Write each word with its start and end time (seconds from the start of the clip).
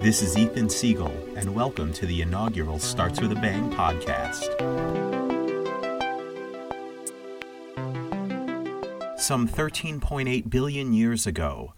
This 0.00 0.22
is 0.22 0.38
Ethan 0.38 0.70
Siegel, 0.70 1.12
and 1.36 1.54
welcome 1.54 1.92
to 1.92 2.06
the 2.06 2.22
inaugural 2.22 2.78
Starts 2.78 3.20
With 3.20 3.32
a 3.32 3.34
Bang 3.34 3.70
podcast. 3.70 4.48
Some 9.18 9.46
13.8 9.46 10.48
billion 10.48 10.94
years 10.94 11.26
ago, 11.26 11.74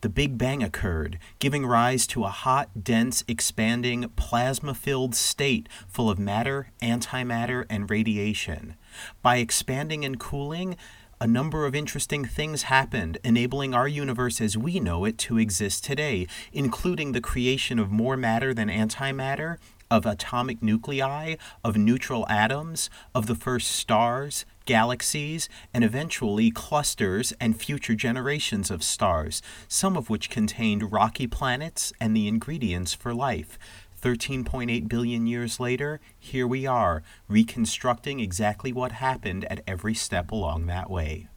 the 0.00 0.08
Big 0.08 0.38
Bang 0.38 0.62
occurred, 0.62 1.18
giving 1.40 1.66
rise 1.66 2.06
to 2.06 2.24
a 2.24 2.28
hot, 2.28 2.84
dense, 2.84 3.22
expanding, 3.28 4.08
plasma 4.16 4.72
filled 4.72 5.14
state 5.14 5.68
full 5.86 6.08
of 6.08 6.18
matter, 6.18 6.68
antimatter, 6.80 7.66
and 7.68 7.90
radiation. 7.90 8.76
By 9.20 9.36
expanding 9.36 10.06
and 10.06 10.18
cooling, 10.18 10.78
a 11.20 11.26
number 11.26 11.66
of 11.66 11.74
interesting 11.74 12.24
things 12.24 12.64
happened, 12.64 13.18
enabling 13.24 13.74
our 13.74 13.88
universe 13.88 14.40
as 14.40 14.56
we 14.56 14.78
know 14.78 15.04
it 15.04 15.18
to 15.18 15.38
exist 15.38 15.84
today, 15.84 16.26
including 16.52 17.12
the 17.12 17.20
creation 17.20 17.78
of 17.78 17.90
more 17.90 18.16
matter 18.16 18.54
than 18.54 18.68
antimatter, 18.68 19.56
of 19.90 20.06
atomic 20.06 20.62
nuclei, 20.62 21.34
of 21.64 21.76
neutral 21.76 22.26
atoms, 22.28 22.90
of 23.14 23.26
the 23.26 23.34
first 23.34 23.70
stars, 23.70 24.44
galaxies, 24.64 25.48
and 25.72 25.82
eventually 25.82 26.50
clusters 26.50 27.32
and 27.40 27.60
future 27.60 27.94
generations 27.94 28.70
of 28.70 28.82
stars, 28.82 29.42
some 29.66 29.96
of 29.96 30.10
which 30.10 30.30
contained 30.30 30.92
rocky 30.92 31.26
planets 31.26 31.92
and 31.98 32.14
the 32.14 32.28
ingredients 32.28 32.94
for 32.94 33.14
life. 33.14 33.58
13.8 34.00 34.88
billion 34.88 35.26
years 35.26 35.58
later, 35.58 36.00
here 36.18 36.46
we 36.46 36.66
are, 36.66 37.02
reconstructing 37.28 38.20
exactly 38.20 38.72
what 38.72 38.92
happened 38.92 39.44
at 39.46 39.62
every 39.66 39.94
step 39.94 40.30
along 40.30 40.66
that 40.66 40.90
way. 40.90 41.28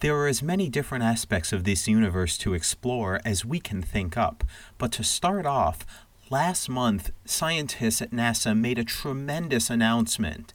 There 0.00 0.16
are 0.16 0.26
as 0.26 0.42
many 0.42 0.68
different 0.68 1.04
aspects 1.04 1.52
of 1.52 1.64
this 1.64 1.86
universe 1.86 2.36
to 2.38 2.54
explore 2.54 3.20
as 3.24 3.44
we 3.44 3.60
can 3.60 3.82
think 3.82 4.16
up, 4.16 4.42
but 4.76 4.90
to 4.92 5.04
start 5.04 5.46
off, 5.46 5.86
last 6.28 6.68
month, 6.68 7.12
scientists 7.24 8.02
at 8.02 8.10
NASA 8.10 8.58
made 8.58 8.78
a 8.78 8.84
tremendous 8.84 9.70
announcement 9.70 10.52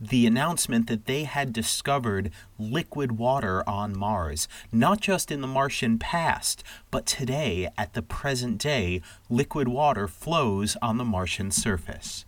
the 0.00 0.26
announcement 0.26 0.86
that 0.86 1.04
they 1.04 1.24
had 1.24 1.52
discovered 1.52 2.30
liquid 2.58 3.12
water 3.12 3.68
on 3.68 3.96
Mars, 3.96 4.48
not 4.72 5.00
just 5.00 5.30
in 5.30 5.42
the 5.42 5.46
Martian 5.46 5.98
past, 5.98 6.64
but 6.90 7.04
today, 7.04 7.68
at 7.76 7.92
the 7.92 8.02
present 8.02 8.58
day, 8.58 9.02
liquid 9.28 9.68
water 9.68 10.08
flows 10.08 10.76
on 10.80 10.96
the 10.96 11.04
Martian 11.04 11.50
surface. 11.50 12.24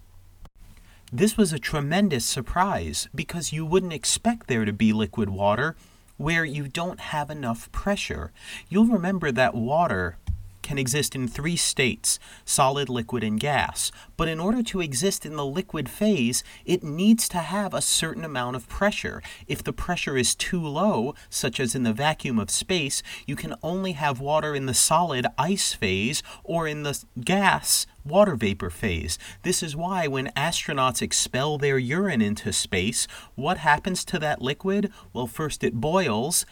This 1.10 1.36
was 1.36 1.52
a 1.52 1.58
tremendous 1.58 2.24
surprise 2.24 3.08
because 3.14 3.52
you 3.52 3.64
wouldn't 3.66 3.92
expect 3.92 4.46
there 4.46 4.64
to 4.64 4.72
be 4.72 4.92
liquid 4.92 5.30
water 5.30 5.76
where 6.16 6.44
you 6.44 6.68
don't 6.68 7.00
have 7.00 7.30
enough 7.30 7.70
pressure. 7.72 8.32
You'll 8.68 8.86
remember 8.86 9.32
that 9.32 9.54
water 9.54 10.16
can 10.62 10.78
exist 10.78 11.14
in 11.14 11.28
three 11.28 11.56
states 11.56 12.18
solid, 12.44 12.88
liquid, 12.88 13.24
and 13.24 13.38
gas. 13.38 13.90
But 14.16 14.28
in 14.28 14.40
order 14.40 14.62
to 14.62 14.80
exist 14.80 15.26
in 15.26 15.36
the 15.36 15.44
liquid 15.44 15.88
phase, 15.88 16.44
it 16.64 16.82
needs 16.82 17.28
to 17.30 17.38
have 17.38 17.74
a 17.74 17.82
certain 17.82 18.24
amount 18.24 18.56
of 18.56 18.68
pressure. 18.68 19.22
If 19.46 19.62
the 19.62 19.72
pressure 19.72 20.16
is 20.16 20.34
too 20.34 20.60
low, 20.60 21.14
such 21.28 21.60
as 21.60 21.74
in 21.74 21.82
the 21.82 21.92
vacuum 21.92 22.38
of 22.38 22.50
space, 22.50 23.02
you 23.26 23.36
can 23.36 23.54
only 23.62 23.92
have 23.92 24.20
water 24.20 24.54
in 24.54 24.66
the 24.66 24.74
solid 24.74 25.26
ice 25.38 25.72
phase 25.72 26.22
or 26.44 26.66
in 26.66 26.82
the 26.82 27.02
gas 27.20 27.86
water 28.04 28.34
vapor 28.34 28.70
phase. 28.70 29.18
This 29.42 29.62
is 29.62 29.76
why 29.76 30.06
when 30.06 30.32
astronauts 30.36 31.02
expel 31.02 31.58
their 31.58 31.78
urine 31.78 32.22
into 32.22 32.52
space, 32.52 33.06
what 33.34 33.58
happens 33.58 34.04
to 34.06 34.18
that 34.18 34.42
liquid? 34.42 34.92
Well, 35.12 35.26
first 35.26 35.62
it 35.62 35.74
boils, 35.74 36.44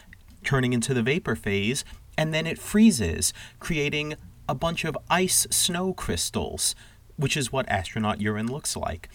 turning 0.45 0.73
into 0.73 0.95
the 0.95 1.03
vapor 1.03 1.35
phase, 1.35 1.85
and 2.21 2.35
then 2.35 2.47
it 2.47 2.59
freezes, 2.59 3.33
creating 3.61 4.15
a 4.47 4.55
bunch 4.55 4.85
of 4.85 4.99
ice 5.09 5.47
snow 5.51 5.95
crystals, 5.95 6.75
which 7.17 7.35
is 7.35 7.51
what 7.51 7.67
astronaut 7.71 8.21
urine 8.21 8.47
looks 8.47 8.77
like. 8.77 9.09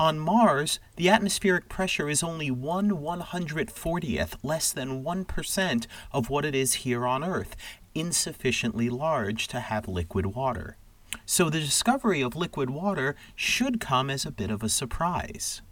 On 0.00 0.18
Mars, 0.18 0.80
the 0.96 1.08
atmospheric 1.08 1.68
pressure 1.68 2.08
is 2.08 2.24
only 2.24 2.50
1 2.50 2.90
140th, 2.90 4.34
less 4.42 4.72
than 4.72 5.04
1% 5.04 5.86
of 6.10 6.28
what 6.28 6.44
it 6.44 6.56
is 6.56 6.74
here 6.74 7.06
on 7.06 7.22
Earth, 7.22 7.54
insufficiently 7.94 8.90
large 8.90 9.46
to 9.46 9.60
have 9.60 9.86
liquid 9.86 10.26
water. 10.26 10.76
So 11.24 11.50
the 11.50 11.60
discovery 11.60 12.20
of 12.20 12.34
liquid 12.34 12.70
water 12.70 13.14
should 13.36 13.78
come 13.78 14.10
as 14.10 14.26
a 14.26 14.32
bit 14.32 14.50
of 14.50 14.64
a 14.64 14.68
surprise. 14.68 15.62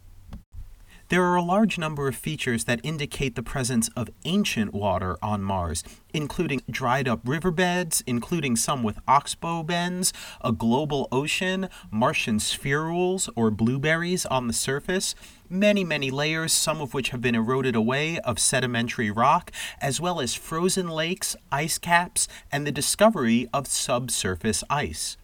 There 1.09 1.23
are 1.23 1.35
a 1.35 1.41
large 1.41 1.79
number 1.79 2.07
of 2.07 2.15
features 2.15 2.65
that 2.65 2.81
indicate 2.83 3.33
the 3.33 3.41
presence 3.41 3.89
of 3.95 4.11
ancient 4.25 4.75
water 4.75 5.17
on 5.23 5.41
Mars, 5.41 5.83
including 6.13 6.61
dried 6.69 7.07
up 7.07 7.21
riverbeds, 7.25 8.03
including 8.05 8.55
some 8.55 8.83
with 8.83 8.99
oxbow 9.07 9.63
bends, 9.63 10.13
a 10.41 10.51
global 10.51 11.07
ocean, 11.11 11.67
Martian 11.89 12.37
spherules 12.37 13.27
or 13.35 13.49
blueberries 13.49 14.27
on 14.27 14.45
the 14.45 14.53
surface, 14.53 15.15
many, 15.49 15.83
many 15.83 16.11
layers, 16.11 16.53
some 16.53 16.79
of 16.79 16.93
which 16.93 17.09
have 17.09 17.21
been 17.21 17.33
eroded 17.33 17.75
away, 17.75 18.19
of 18.19 18.37
sedimentary 18.37 19.09
rock, 19.09 19.51
as 19.81 19.99
well 19.99 20.21
as 20.21 20.35
frozen 20.35 20.87
lakes, 20.87 21.35
ice 21.51 21.79
caps, 21.79 22.27
and 22.51 22.67
the 22.67 22.71
discovery 22.71 23.49
of 23.51 23.65
subsurface 23.65 24.63
ice. 24.69 25.17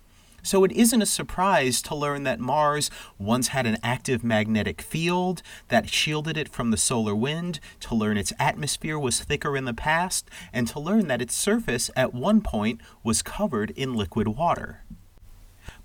So 0.46 0.64
it 0.64 0.72
isn't 0.74 1.02
a 1.02 1.08
surprise 1.08 1.82
to 1.82 1.96
learn 1.96 2.22
that 2.26 2.40
Mars 2.40 2.92
once 3.18 3.48
had 3.48 3.66
an 3.66 3.80
active 3.82 4.24
magnetic 4.24 4.80
field 4.80 5.42
that 5.70 5.90
shielded 5.90 6.38
it 6.38 6.50
from 6.50 6.70
the 6.70 6.78
solar 6.78 7.16
wind, 7.16 7.60
to 7.80 7.96
learn 7.96 8.16
its 8.16 8.32
atmosphere 8.38 9.00
was 9.00 9.20
thicker 9.20 9.58
in 9.58 9.66
the 9.66 9.74
past, 9.74 10.30
and 10.54 10.68
to 10.68 10.80
learn 10.80 11.08
that 11.08 11.20
its 11.20 11.34
surface 11.36 11.90
at 11.96 12.14
one 12.14 12.42
point 12.42 12.80
was 13.04 13.24
covered 13.24 13.72
in 13.72 13.96
liquid 13.96 14.28
water. 14.28 14.84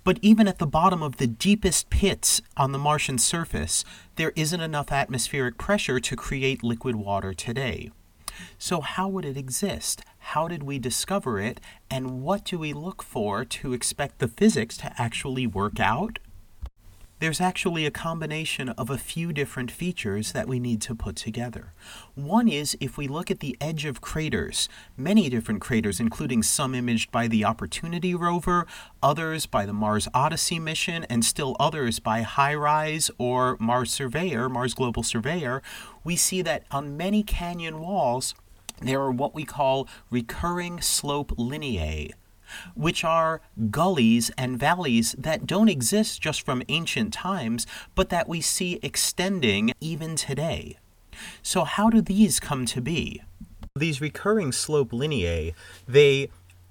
But 0.03 0.19
even 0.21 0.47
at 0.47 0.59
the 0.59 0.67
bottom 0.67 1.01
of 1.01 1.17
the 1.17 1.25
deepest 1.25 1.89
pits 1.89 2.43
on 2.55 2.71
the 2.71 2.77
Martian 2.77 3.17
surface, 3.17 3.83
there 4.15 4.31
isn't 4.35 4.61
enough 4.61 4.91
atmospheric 4.91 5.57
pressure 5.57 5.99
to 5.99 6.15
create 6.15 6.63
liquid 6.63 6.97
water 6.97 7.33
today. 7.33 7.89
So, 8.59 8.81
how 8.81 9.07
would 9.07 9.25
it 9.25 9.37
exist? 9.37 10.03
How 10.21 10.47
did 10.47 10.63
we 10.63 10.79
discover 10.79 11.39
it? 11.39 11.59
And 11.89 12.21
what 12.21 12.45
do 12.45 12.57
we 12.57 12.73
look 12.73 13.03
for 13.03 13.43
to 13.43 13.73
expect 13.73 14.19
the 14.19 14.27
physics 14.27 14.77
to 14.77 14.93
actually 15.01 15.45
work 15.45 15.79
out? 15.79 16.19
There's 17.19 17.41
actually 17.41 17.85
a 17.85 17.91
combination 17.91 18.69
of 18.69 18.89
a 18.89 18.97
few 18.97 19.31
different 19.31 19.69
features 19.69 20.31
that 20.31 20.47
we 20.47 20.59
need 20.59 20.81
to 20.81 20.95
put 20.95 21.15
together. 21.15 21.73
One 22.15 22.47
is 22.47 22.75
if 22.79 22.97
we 22.97 23.07
look 23.07 23.29
at 23.29 23.41
the 23.41 23.55
edge 23.61 23.85
of 23.85 24.01
craters, 24.01 24.67
many 24.97 25.29
different 25.29 25.61
craters, 25.61 25.99
including 25.99 26.41
some 26.41 26.73
imaged 26.73 27.11
by 27.11 27.27
the 27.27 27.45
Opportunity 27.45 28.15
rover, 28.15 28.65
others 29.03 29.45
by 29.45 29.67
the 29.67 29.73
Mars 29.73 30.07
Odyssey 30.15 30.57
mission, 30.57 31.03
and 31.11 31.23
still 31.23 31.55
others 31.59 31.99
by 31.99 32.23
HiRISE 32.23 33.11
or 33.19 33.55
Mars 33.59 33.91
Surveyor, 33.91 34.49
Mars 34.49 34.73
Global 34.73 35.03
Surveyor, 35.03 35.61
we 36.03 36.15
see 36.15 36.41
that 36.41 36.63
on 36.71 36.97
many 36.97 37.21
canyon 37.21 37.81
walls, 37.81 38.33
there 38.81 39.01
are 39.01 39.11
what 39.11 39.35
we 39.35 39.43
call 39.43 39.87
recurring 40.09 40.81
slope 40.81 41.31
lineae, 41.37 42.11
which 42.75 43.03
are 43.03 43.41
gullies 43.69 44.31
and 44.37 44.59
valleys 44.59 45.13
that 45.17 45.45
don't 45.45 45.69
exist 45.69 46.21
just 46.21 46.41
from 46.41 46.63
ancient 46.69 47.13
times, 47.13 47.65
but 47.95 48.09
that 48.09 48.27
we 48.27 48.41
see 48.41 48.79
extending 48.81 49.71
even 49.79 50.15
today. 50.15 50.77
So, 51.41 51.63
how 51.63 51.89
do 51.89 52.01
these 52.01 52.39
come 52.39 52.65
to 52.67 52.81
be? 52.81 53.21
These 53.75 54.01
recurring 54.01 54.51
slope 54.51 54.91
lineae, 54.91 55.53
they 55.87 56.29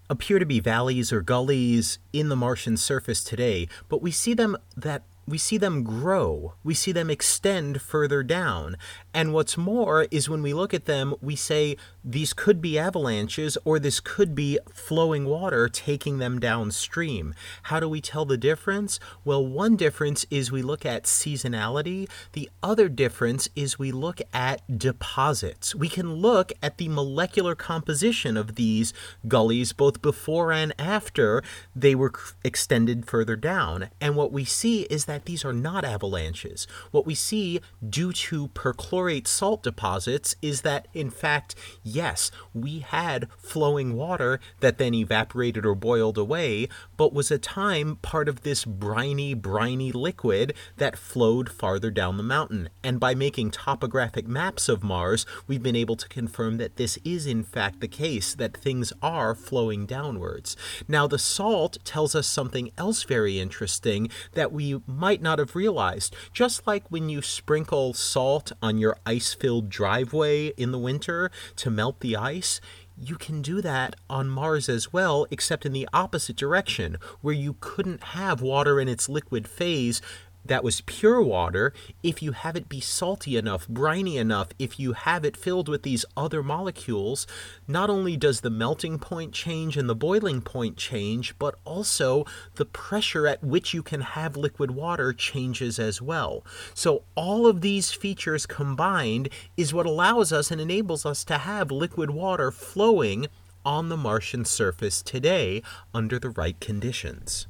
appear 0.09 0.39
to 0.41 0.47
be 0.47 0.61
valleys 0.61 1.13
or 1.13 1.23
gullies 1.23 1.99
in 2.13 2.29
the 2.29 2.37
Martian 2.37 2.77
surface 2.77 3.23
today, 3.23 3.69
but 3.89 4.03
we 4.03 4.11
see 4.11 4.35
them 4.35 4.57
that 4.77 5.03
we 5.27 5.39
see 5.39 5.57
them 5.57 5.85
grow, 5.85 6.55
we 6.65 6.75
see 6.75 6.91
them 6.91 7.09
extend 7.09 7.81
further 7.81 8.25
down. 8.25 8.77
And 9.13 9.33
what's 9.33 9.57
more 9.57 10.07
is 10.11 10.29
when 10.29 10.43
we 10.43 10.55
look 10.55 10.73
at 10.73 10.85
them, 10.85 11.15
we 11.21 11.35
say 11.35 11.77
these 12.05 12.33
could 12.33 12.61
be 12.61 12.79
avalanches 12.79 13.59
or 13.65 13.79
this 13.79 13.99
could 13.99 14.35
be 14.35 14.59
flowing 14.73 15.25
water 15.25 15.69
taking 15.69 16.19
them 16.19 16.39
downstream. 16.39 17.35
How 17.65 17.81
do 17.81 17.89
we 17.89 18.01
tell 18.01 18.25
the 18.25 18.37
difference? 18.37 19.01
Well, 19.25 19.45
one 19.45 19.77
difference 19.77 20.25
is 20.31 20.53
we 20.53 20.63
look 20.63 20.87
at 20.87 21.05
seasonality, 21.05 22.09
the 22.33 22.49
other 22.63 22.89
difference 22.89 23.49
is 23.57 23.79
we 23.79 23.91
look 23.91 24.21
at 24.33 24.63
deposits. 24.79 25.75
We 25.75 25.89
can 25.89 26.15
look 26.15 26.53
at 26.63 26.79
the 26.79 26.89
molecular 26.89 27.55
composition 27.55 28.37
of 28.37 28.55
these 28.55 28.95
gullies 29.27 29.73
both 29.73 30.01
before 30.01 30.53
and 30.53 30.73
after 30.79 31.43
they 31.75 31.95
were 31.95 32.13
extended 32.45 33.07
further 33.07 33.37
down. 33.37 33.91
And 34.01 34.15
what 34.15 34.33
we 34.33 34.45
see 34.45 34.83
is 34.83 35.07
that 35.07 35.25
these 35.25 35.45
are 35.45 35.53
not 35.53 35.85
avalanches. 35.85 36.69
What 36.93 37.07
we 37.07 37.15
see 37.15 37.61
due 37.89 38.13
to 38.13 38.49
perchlorate 38.49 39.00
explorate 39.01 39.27
salt 39.27 39.63
deposits 39.63 40.37
is 40.43 40.61
that, 40.61 40.87
in 40.93 41.09
fact, 41.09 41.55
yes, 41.83 42.31
we 42.53 42.81
had 42.81 43.29
flowing 43.39 43.95
water 43.97 44.39
that 44.61 44.77
then 44.77 44.93
evaporated 44.93 45.65
or 45.65 45.75
boiled 45.75 46.19
away, 46.19 46.69
but 46.99 47.15
was 47.15 47.31
at 47.31 47.41
time 47.41 47.97
part 48.03 48.29
of 48.29 48.43
this 48.43 48.67
briny, 48.67 49.33
briny 49.33 49.91
liquid 49.91 50.53
that 50.77 50.99
flowed 50.99 51.49
farther 51.49 51.91
down 51.91 52.19
the 52.19 52.23
mountain. 52.23 52.69
And 52.85 53.01
by 53.01 53.15
making 53.15 53.53
topographic 53.53 54.29
maps 54.29 54.69
of 54.69 54.83
Mars, 54.83 55.25
we've 55.47 55.63
been 55.63 55.75
able 55.75 55.97
to 55.97 56.09
confirm 56.09 56.59
that 56.59 56.77
this 56.77 56.99
is, 57.03 57.27
in 57.27 57.43
fact, 57.43 57.81
the 57.81 57.89
case, 57.89 58.35
that 58.35 58.55
things 58.55 58.93
are 59.01 59.35
flowing 59.35 59.87
downwards. 59.87 60.59
Now, 60.87 61.07
the 61.07 61.19
salt 61.19 61.79
tells 61.85 62.15
us 62.15 62.27
something 62.27 62.71
else 62.77 63.05
very 63.05 63.39
interesting 63.39 64.11
that 64.33 64.53
we 64.53 64.83
might 64.87 65.23
not 65.23 65.39
have 65.39 65.57
realized. 65.57 66.15
Just 66.35 66.67
like 66.67 66.85
when 66.91 67.09
you 67.09 67.23
sprinkle 67.23 67.95
salt 67.95 68.53
on 68.61 68.77
your 68.77 68.90
ice 69.07 69.35
filled 69.35 69.69
driveway 69.69 70.49
in 70.57 70.73
the 70.73 70.79
winter 70.79 71.31
to 71.57 71.71
melt 71.71 72.01
the 72.01 72.17
ice, 72.17 72.61
you 72.97 73.17
can 73.17 73.41
do 73.41 73.63
that 73.63 73.97
on 74.11 74.29
Mars 74.29 74.69
as 74.69 74.93
well, 74.93 75.27
except 75.31 75.65
in 75.65 75.73
the 75.73 75.89
opposite 75.93 76.37
direction, 76.37 76.99
where 77.23 77.35
you 77.35 77.57
couldn't 77.61 78.03
have 78.03 78.43
water 78.43 78.79
in 78.79 78.89
its 78.89 79.09
liquid 79.09 79.49
phase 79.49 80.03
that 80.45 80.65
was 80.65 80.81
pure 80.83 81.23
water, 81.23 81.73
if 82.03 82.23
you 82.23 82.33
have 82.33 82.57
it 82.57 82.69
be 82.69 82.81
salty 82.81 83.37
enough, 83.37 83.69
briny 83.69 84.17
enough, 84.17 84.49
if 84.59 84.81
you 84.81 84.93
have 84.93 85.25
it 85.25 85.37
filled 85.37 85.69
with 85.69 85.83
these 85.83 86.05
other 86.17 86.43
molecules, 86.43 87.27
not 87.69 87.91
only 87.91 88.17
does 88.17 88.41
the 88.41 88.51
melting 88.51 88.99
point 88.99 89.33
change 89.33 89.77
and 89.77 89.89
the 89.89 89.95
boiling 89.95 90.41
point 90.41 90.77
change, 90.77 91.39
but 91.39 91.57
also 91.65 92.25
the 92.57 92.65
pressure 92.65 93.27
at 93.27 93.45
which 93.45 93.75
you 93.75 93.83
can 93.83 94.01
have 94.01 94.37
liquid 94.37 94.71
water 94.71 95.13
changes 95.13 95.79
as 95.79 96.01
well. 96.01 96.45
So, 96.75 97.03
all 97.15 97.47
of 97.47 97.61
these 97.61 97.93
features 97.93 98.47
combined 98.47 99.29
is 99.57 99.75
what 99.75 99.87
allows 99.87 100.33
us 100.33 100.51
and 100.51 100.61
enables 100.61 101.05
us 101.05 101.25
to 101.25 101.39
have 101.39 101.71
liquid 101.71 102.11
water 102.11 102.51
flowing 102.51 103.27
on 103.65 103.89
the 103.89 103.97
Martian 103.97 104.45
surface 104.45 105.03
today 105.03 105.63
under 105.93 106.19
the 106.19 106.31
right 106.31 106.59
conditions. 106.61 107.47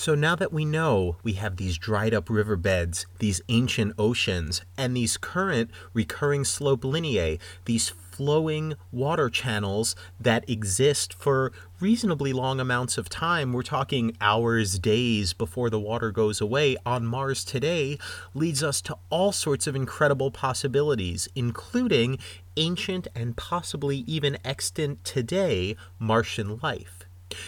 So 0.00 0.14
now 0.14 0.34
that 0.36 0.50
we 0.50 0.64
know 0.64 1.16
we 1.22 1.34
have 1.34 1.58
these 1.58 1.76
dried 1.76 2.14
up 2.14 2.30
riverbeds, 2.30 3.04
these 3.18 3.42
ancient 3.50 3.92
oceans, 3.98 4.62
and 4.78 4.96
these 4.96 5.18
current 5.18 5.70
recurring 5.92 6.46
slope 6.46 6.84
lineae, 6.84 7.38
these 7.66 7.90
flowing 7.90 8.76
water 8.90 9.28
channels 9.28 9.94
that 10.18 10.48
exist 10.48 11.12
for 11.12 11.52
reasonably 11.80 12.32
long 12.32 12.60
amounts 12.60 12.96
of 12.96 13.10
time, 13.10 13.52
we're 13.52 13.62
talking 13.62 14.16
hours, 14.22 14.78
days 14.78 15.34
before 15.34 15.68
the 15.68 15.78
water 15.78 16.10
goes 16.10 16.40
away 16.40 16.78
on 16.86 17.04
Mars 17.04 17.44
today, 17.44 17.98
leads 18.32 18.62
us 18.62 18.80
to 18.80 18.96
all 19.10 19.32
sorts 19.32 19.66
of 19.66 19.76
incredible 19.76 20.30
possibilities, 20.30 21.28
including 21.34 22.16
ancient 22.56 23.06
and 23.14 23.36
possibly 23.36 23.98
even 24.06 24.38
extant 24.46 25.04
today 25.04 25.76
Martian 25.98 26.58
life. 26.62 26.99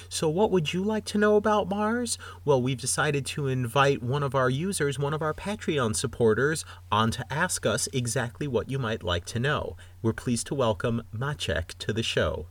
So, 0.08 0.28
what 0.28 0.50
would 0.50 0.72
you 0.72 0.82
like 0.82 1.04
to 1.06 1.18
know 1.18 1.36
about 1.36 1.68
Mars? 1.68 2.18
Well, 2.44 2.60
we've 2.60 2.80
decided 2.80 3.26
to 3.26 3.48
invite 3.48 4.02
one 4.02 4.22
of 4.22 4.34
our 4.34 4.50
users, 4.50 4.98
one 4.98 5.14
of 5.14 5.22
our 5.22 5.34
Patreon 5.34 5.96
supporters, 5.96 6.64
on 6.90 7.10
to 7.12 7.32
ask 7.32 7.66
us 7.66 7.88
exactly 7.92 8.46
what 8.46 8.70
you 8.70 8.78
might 8.78 9.02
like 9.02 9.24
to 9.26 9.38
know. 9.38 9.76
We're 10.02 10.12
pleased 10.12 10.46
to 10.48 10.54
welcome 10.54 11.02
Maciek 11.14 11.78
to 11.78 11.92
the 11.92 12.02
show. 12.02 12.46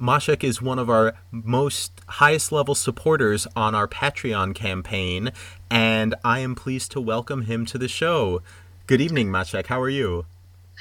Maciek 0.00 0.42
is 0.42 0.60
one 0.60 0.78
of 0.78 0.90
our 0.90 1.14
most 1.30 1.92
highest 2.06 2.50
level 2.52 2.74
supporters 2.74 3.46
on 3.54 3.74
our 3.74 3.86
Patreon 3.86 4.54
campaign, 4.54 5.30
and 5.70 6.14
I 6.24 6.40
am 6.40 6.54
pleased 6.54 6.92
to 6.92 7.00
welcome 7.00 7.42
him 7.42 7.64
to 7.66 7.78
the 7.78 7.88
show. 7.88 8.42
Good 8.86 9.00
evening, 9.00 9.28
Maciek. 9.28 9.66
How 9.66 9.80
are 9.80 9.88
you? 9.88 10.26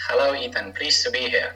Hello, 0.07 0.33
Ethan. 0.33 0.73
Pleased 0.73 1.03
to 1.03 1.11
be 1.11 1.29
here. 1.29 1.55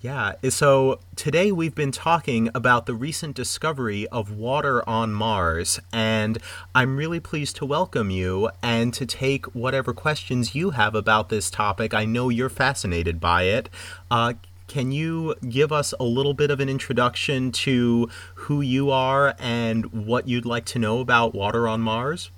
Yeah, 0.00 0.34
so 0.50 1.00
today 1.16 1.50
we've 1.50 1.74
been 1.74 1.90
talking 1.90 2.50
about 2.54 2.86
the 2.86 2.94
recent 2.94 3.34
discovery 3.34 4.06
of 4.12 4.30
water 4.30 4.88
on 4.88 5.12
Mars, 5.12 5.80
and 5.92 6.38
I'm 6.72 6.96
really 6.96 7.18
pleased 7.18 7.56
to 7.56 7.66
welcome 7.66 8.08
you 8.08 8.48
and 8.62 8.94
to 8.94 9.04
take 9.04 9.46
whatever 9.56 9.92
questions 9.92 10.54
you 10.54 10.70
have 10.70 10.94
about 10.94 11.30
this 11.30 11.50
topic. 11.50 11.94
I 11.94 12.04
know 12.04 12.28
you're 12.28 12.48
fascinated 12.48 13.18
by 13.18 13.42
it. 13.42 13.68
Uh, 14.08 14.34
can 14.68 14.92
you 14.92 15.34
give 15.48 15.72
us 15.72 15.92
a 15.98 16.04
little 16.04 16.34
bit 16.34 16.52
of 16.52 16.60
an 16.60 16.68
introduction 16.68 17.50
to 17.50 18.08
who 18.36 18.60
you 18.60 18.92
are 18.92 19.34
and 19.40 20.06
what 20.06 20.28
you'd 20.28 20.46
like 20.46 20.66
to 20.66 20.78
know 20.78 21.00
about 21.00 21.34
water 21.34 21.66
on 21.66 21.80
Mars? 21.80 22.30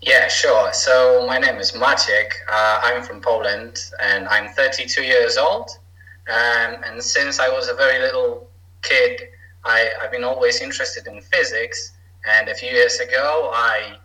Yeah, 0.00 0.28
sure. 0.28 0.72
So 0.72 1.26
my 1.26 1.38
name 1.38 1.56
is 1.56 1.72
Maciek. 1.72 2.30
Uh, 2.48 2.80
I'm 2.84 3.02
from 3.02 3.20
Poland 3.20 3.78
and 4.00 4.28
I'm 4.28 4.54
32 4.54 5.02
years 5.02 5.36
old. 5.36 5.70
Um, 6.28 6.82
and 6.84 7.02
since 7.02 7.40
I 7.40 7.48
was 7.48 7.68
a 7.68 7.74
very 7.74 7.98
little 7.98 8.48
kid, 8.82 9.28
I, 9.64 9.90
I've 10.00 10.10
been 10.10 10.24
always 10.24 10.60
interested 10.60 11.06
in 11.06 11.20
physics. 11.20 11.92
And 12.28 12.48
a 12.48 12.54
few 12.54 12.70
years 12.70 12.98
ago, 13.00 13.50
I 13.52 13.96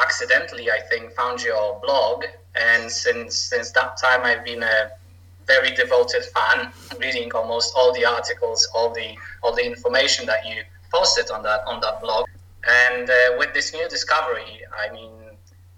accidentally, 0.00 0.70
I 0.70 0.80
think, 0.90 1.12
found 1.12 1.42
your 1.42 1.80
blog. 1.80 2.24
And 2.54 2.90
since 2.90 3.36
since 3.36 3.70
that 3.72 3.96
time, 3.96 4.22
I've 4.22 4.44
been 4.44 4.62
a 4.62 4.90
very 5.46 5.74
devoted 5.74 6.24
fan, 6.34 6.72
reading 7.00 7.30
almost 7.34 7.74
all 7.76 7.92
the 7.92 8.04
articles, 8.04 8.68
all 8.74 8.92
the 8.92 9.14
all 9.42 9.54
the 9.54 9.64
information 9.64 10.26
that 10.26 10.46
you 10.46 10.62
posted 10.92 11.30
on 11.30 11.42
that 11.42 11.60
on 11.66 11.80
that 11.80 12.00
blog. 12.00 12.26
And 12.68 13.10
uh, 13.10 13.14
with 13.38 13.52
this 13.54 13.72
new 13.72 13.88
discovery, 13.88 14.60
I 14.78 14.92
mean, 14.92 15.10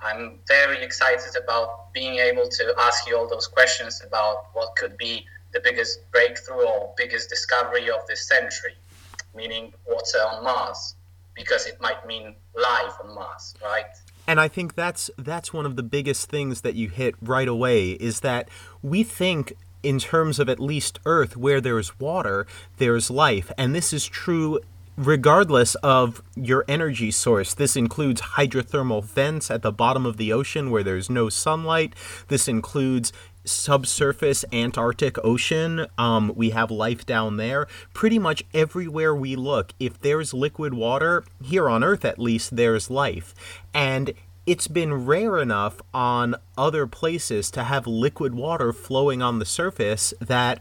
I'm 0.02 0.38
very 0.46 0.82
excited 0.82 1.34
about 1.43 1.93
being 1.94 2.16
able 2.16 2.49
to 2.49 2.75
ask 2.81 3.06
you 3.08 3.16
all 3.16 3.26
those 3.26 3.46
questions 3.46 4.02
about 4.06 4.46
what 4.52 4.76
could 4.76 4.99
be 4.99 5.25
the 5.55 5.61
biggest 5.61 6.01
breakthrough 6.12 6.67
or 6.67 6.93
biggest 6.97 7.31
discovery 7.31 7.89
of 7.89 8.06
this 8.06 8.29
century, 8.29 8.75
meaning 9.35 9.73
water 9.87 10.19
on 10.19 10.45
Mars, 10.45 10.97
because 11.35 11.67
it 11.67 11.81
might 11.81 12.05
mean 12.06 12.35
life 12.55 12.93
on 13.03 13.15
Mars, 13.15 13.55
right? 13.62 13.87
And 14.27 14.41
I 14.41 14.49
think 14.49 14.75
that's 14.75 15.11
that's 15.17 15.53
one 15.53 15.67
of 15.67 15.77
the 15.77 15.83
biggest 15.83 16.29
things 16.29 16.62
that 16.62 16.75
you 16.75 16.89
hit 16.89 17.15
right 17.23 17.49
away 17.49 17.91
is 17.93 18.21
that 18.21 18.49
we 18.83 19.03
think 19.03 19.55
in 19.83 19.99
terms 19.99 20.39
of 20.39 20.49
at 20.49 20.59
least 20.59 20.99
Earth, 21.05 21.37
where 21.37 21.61
there's 21.61 22.00
water, 22.00 22.47
there's 22.79 23.11
life. 23.11 23.53
And 23.59 23.75
this 23.75 23.93
is 23.93 24.07
true 24.07 24.61
regardless 24.97 25.75
of 25.77 26.23
your 26.37 26.65
energy 26.69 27.11
source. 27.11 27.53
This 27.55 27.77
includes 27.77 28.21
hydrothermal 28.21 29.05
vents 29.05 29.50
at 29.50 29.62
the 29.62 29.73
bottom 29.73 30.07
of 30.07 30.17
the 30.17 30.33
ocean 30.33 30.71
where 30.71 30.85
there's 30.85 31.11
no 31.11 31.29
sunlight. 31.29 31.95
This 32.29 32.47
includes 32.49 33.12
subsurface 33.44 34.44
Antarctic 34.52 35.23
Ocean. 35.25 35.87
Um, 35.99 36.32
we 36.35 36.50
have 36.50 36.70
life 36.70 37.05
down 37.06 37.37
there. 37.37 37.67
Pretty 37.93 38.19
much 38.19 38.43
everywhere 38.52 39.14
we 39.14 39.37
look, 39.37 39.75
if 39.79 40.00
there's 40.00 40.35
liquid 40.35 40.75
water, 40.75 41.25
here 41.43 41.69
on 41.69 41.85
Earth 41.85 42.05
at 42.05 42.19
least, 42.19 42.56
there's 42.56 42.91
life. 42.91 43.35
And 43.73 44.12
it's 44.46 44.69
been 44.69 45.06
rare 45.06 45.38
enough 45.38 45.81
on 45.93 46.37
other 46.58 46.87
places 46.87 47.50
to 47.52 47.64
have 47.64 47.87
liquid 47.87 48.35
water 48.35 48.73
flowing 48.73 49.23
on 49.23 49.38
the 49.38 49.47
surface 49.47 50.12
that 50.20 50.61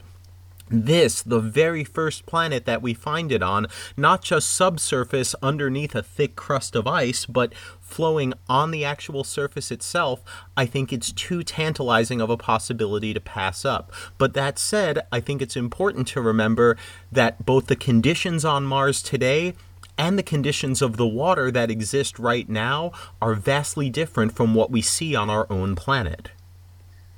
this, 0.70 1.22
the 1.22 1.40
very 1.40 1.84
first 1.84 2.26
planet 2.26 2.66
that 2.66 2.82
we 2.82 2.94
find 2.94 3.32
it 3.32 3.44
on, 3.44 3.68
not 3.98 4.24
just 4.24 4.50
subsurface 4.50 5.36
underneath 5.42 5.94
a 5.94 6.02
thick 6.02 6.36
crust 6.36 6.76
of 6.76 6.88
ice, 6.88 7.26
but 7.26 7.54
flowing 7.94 8.34
on 8.50 8.72
the 8.72 8.84
actual 8.84 9.24
surface 9.24 9.72
itself, 9.72 10.24
I 10.58 10.66
think 10.66 10.92
it's 10.92 11.12
too 11.12 11.44
tantalizing 11.44 12.22
of 12.22 12.30
a 12.30 12.38
possibility 12.38 13.14
to 13.14 13.20
pass 13.20 13.64
up. 13.64 13.92
But 14.18 14.34
that 14.34 14.58
said, 14.58 15.00
I 15.12 15.20
think 15.20 15.42
it's 15.42 15.56
important 15.56 16.08
to 16.10 16.22
remember 16.22 16.76
that 17.12 17.46
both 17.46 17.68
the 17.68 17.76
conditions 17.76 18.44
on 18.44 18.66
Mars 18.66 19.04
today 19.04 19.54
and 19.98 20.18
the 20.18 20.24
conditions 20.24 20.82
of 20.82 20.98
the 20.98 21.08
water 21.08 21.52
that 21.52 21.70
exist 21.70 22.18
right 22.18 22.50
now 22.50 22.92
are 23.22 23.36
vastly 23.36 23.90
different 23.90 24.36
from 24.36 24.56
what 24.56 24.72
we 24.72 24.82
see 24.82 25.16
on 25.16 25.30
our 25.30 25.46
own 25.52 25.76
planet. 25.76 26.30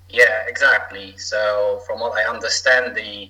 Yeah, 0.09 0.43
exactly. 0.47 1.17
So, 1.17 1.81
from 1.87 1.99
what 1.99 2.17
I 2.17 2.29
understand, 2.29 2.95
the 2.95 3.29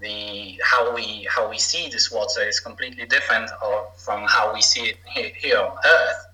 the 0.00 0.58
how 0.64 0.94
we 0.94 1.26
how 1.30 1.48
we 1.48 1.58
see 1.58 1.88
this 1.88 2.10
water 2.10 2.42
is 2.42 2.58
completely 2.58 3.06
different 3.06 3.50
from 3.96 4.24
how 4.26 4.52
we 4.52 4.62
see 4.62 4.94
it 5.16 5.34
here 5.36 5.58
on 5.58 5.76
Earth. 5.84 6.26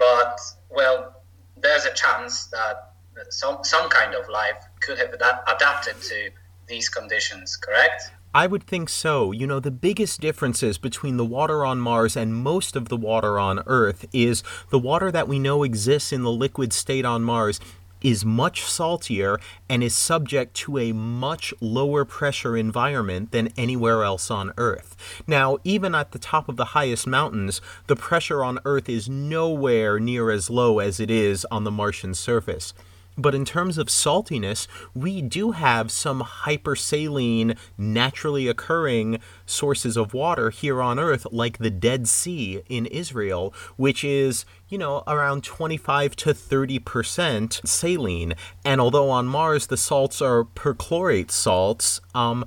But 0.00 0.40
well, 0.70 1.22
there's 1.56 1.84
a 1.84 1.94
chance 1.94 2.46
that 2.46 2.94
some 3.28 3.58
some 3.62 3.88
kind 3.88 4.14
of 4.14 4.28
life 4.28 4.64
could 4.80 4.98
have 4.98 5.12
adapted 5.12 6.00
to 6.02 6.30
these 6.66 6.88
conditions. 6.88 7.56
Correct? 7.56 8.10
I 8.32 8.46
would 8.46 8.62
think 8.62 8.88
so. 8.88 9.32
You 9.32 9.46
know, 9.46 9.58
the 9.58 9.72
biggest 9.72 10.20
differences 10.20 10.78
between 10.78 11.16
the 11.16 11.24
water 11.24 11.64
on 11.64 11.80
Mars 11.80 12.16
and 12.16 12.34
most 12.34 12.76
of 12.76 12.88
the 12.88 12.96
water 12.96 13.40
on 13.40 13.62
Earth 13.66 14.06
is 14.12 14.44
the 14.70 14.78
water 14.78 15.10
that 15.10 15.26
we 15.26 15.40
know 15.40 15.64
exists 15.64 16.12
in 16.12 16.22
the 16.22 16.30
liquid 16.30 16.72
state 16.72 17.04
on 17.04 17.24
Mars 17.24 17.58
is 18.02 18.24
much 18.24 18.62
saltier 18.64 19.38
and 19.68 19.82
is 19.82 19.96
subject 19.96 20.54
to 20.54 20.78
a 20.78 20.92
much 20.92 21.52
lower 21.60 22.04
pressure 22.04 22.56
environment 22.56 23.32
than 23.32 23.48
anywhere 23.56 24.02
else 24.02 24.30
on 24.30 24.52
Earth. 24.56 24.96
Now, 25.26 25.58
even 25.64 25.94
at 25.94 26.12
the 26.12 26.18
top 26.18 26.48
of 26.48 26.56
the 26.56 26.66
highest 26.66 27.06
mountains, 27.06 27.60
the 27.86 27.96
pressure 27.96 28.42
on 28.44 28.58
Earth 28.64 28.88
is 28.88 29.08
nowhere 29.08 29.98
near 29.98 30.30
as 30.30 30.50
low 30.50 30.78
as 30.78 31.00
it 31.00 31.10
is 31.10 31.46
on 31.50 31.64
the 31.64 31.70
Martian 31.70 32.14
surface. 32.14 32.72
But 33.20 33.34
in 33.34 33.44
terms 33.44 33.76
of 33.76 33.88
saltiness, 33.88 34.66
we 34.94 35.20
do 35.20 35.50
have 35.50 35.90
some 35.90 36.22
hypersaline, 36.22 37.56
naturally 37.76 38.48
occurring 38.48 39.18
sources 39.44 39.96
of 39.96 40.14
water 40.14 40.50
here 40.50 40.80
on 40.80 40.98
Earth, 40.98 41.26
like 41.30 41.58
the 41.58 41.70
Dead 41.70 42.08
Sea 42.08 42.62
in 42.68 42.86
Israel, 42.86 43.52
which 43.76 44.02
is, 44.04 44.46
you 44.68 44.78
know, 44.78 45.02
around 45.06 45.44
25 45.44 46.16
to 46.16 46.30
30% 46.30 47.66
saline. 47.66 48.34
And 48.64 48.80
although 48.80 49.10
on 49.10 49.26
Mars 49.26 49.66
the 49.66 49.76
salts 49.76 50.22
are 50.22 50.44
perchlorate 50.44 51.30
salts, 51.30 52.00
um, 52.14 52.46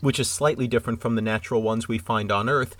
which 0.00 0.20
is 0.20 0.28
slightly 0.28 0.66
different 0.66 1.00
from 1.00 1.14
the 1.14 1.22
natural 1.22 1.62
ones 1.62 1.88
we 1.88 1.98
find 1.98 2.30
on 2.30 2.48
Earth, 2.48 2.76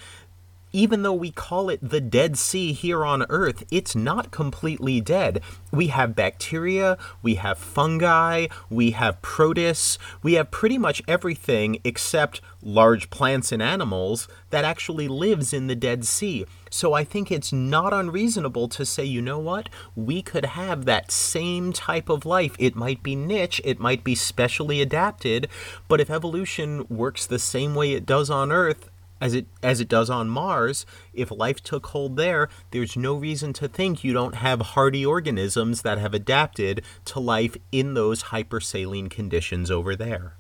even 0.73 1.03
though 1.03 1.13
we 1.13 1.31
call 1.31 1.69
it 1.69 1.81
the 1.83 2.01
Dead 2.01 2.39
Sea 2.39 2.73
here 2.73 3.05
on 3.05 3.27
Earth, 3.29 3.65
it's 3.71 3.95
not 3.95 4.31
completely 4.31 5.01
dead. 5.01 5.43
We 5.71 5.89
have 5.89 6.17
bacteria, 6.17 6.99
we 7.23 7.37
have 7.37 7.59
fungi, 7.59 8.47
we 8.71 8.93
have 8.93 9.23
protists, 9.23 9.99
we 10.23 10.35
have 10.35 10.51
pretty 10.51 10.79
much 10.79 11.03
everything 11.07 11.79
except 11.85 12.41
large 12.63 13.11
plants 13.11 13.53
and 13.53 13.63
animals 13.63 14.29
that 14.51 14.65
actually 14.65 15.09
lives 15.09 15.53
in 15.53 15.67
the 15.67 15.75
Dead 15.75 16.05
Sea. 16.05 16.47
So 16.71 16.95
I 16.95 17.05
think 17.05 17.31
it's 17.31 17.53
not 17.53 17.93
unreasonable 17.93 18.67
to 18.69 18.87
say, 18.87 19.05
you 19.05 19.21
know 19.21 19.39
what? 19.39 19.69
We 19.95 20.23
could 20.23 20.47
have 20.47 20.87
that 20.87 21.11
same 21.11 21.73
type 21.73 22.09
of 22.09 22.25
life. 22.25 22.57
It 22.59 22.75
might 22.75 23.03
be 23.03 23.15
niche, 23.15 23.61
it 23.63 23.79
might 23.79 24.03
be 24.03 24.15
specially 24.15 24.81
adapted, 24.81 25.49
but 25.87 26.01
if 26.01 26.09
evolution 26.09 26.87
works 26.89 27.27
the 27.27 27.39
same 27.39 27.75
way 27.75 27.93
it 27.93 28.07
does 28.07 28.31
on 28.31 28.51
Earth, 28.51 28.89
as 29.23 29.35
it 29.35 29.47
as 29.63 29.81
it 29.81 29.89
does 29.89 30.11
on 30.11 30.29
Mars, 30.29 30.85
if 31.15 31.31
life 31.31 31.63
took 31.63 31.87
hold 31.87 32.17
there, 32.17 32.49
there's 32.73 32.97
no 32.97 33.15
reason 33.15 33.53
to 33.53 33.69
think 33.69 34.03
you 34.03 34.13
don't 34.13 34.35
have 34.35 34.61
hardy 34.75 35.07
organisms 35.07 35.83
that 35.83 35.99
have 35.99 36.13
adapted 36.13 36.83
to 37.05 37.21
life 37.21 37.57
in 37.71 37.95
those 37.95 38.25
hypersaline 38.25 39.09
conditions 39.09 39.71
over 39.71 39.95
there. 39.95 40.35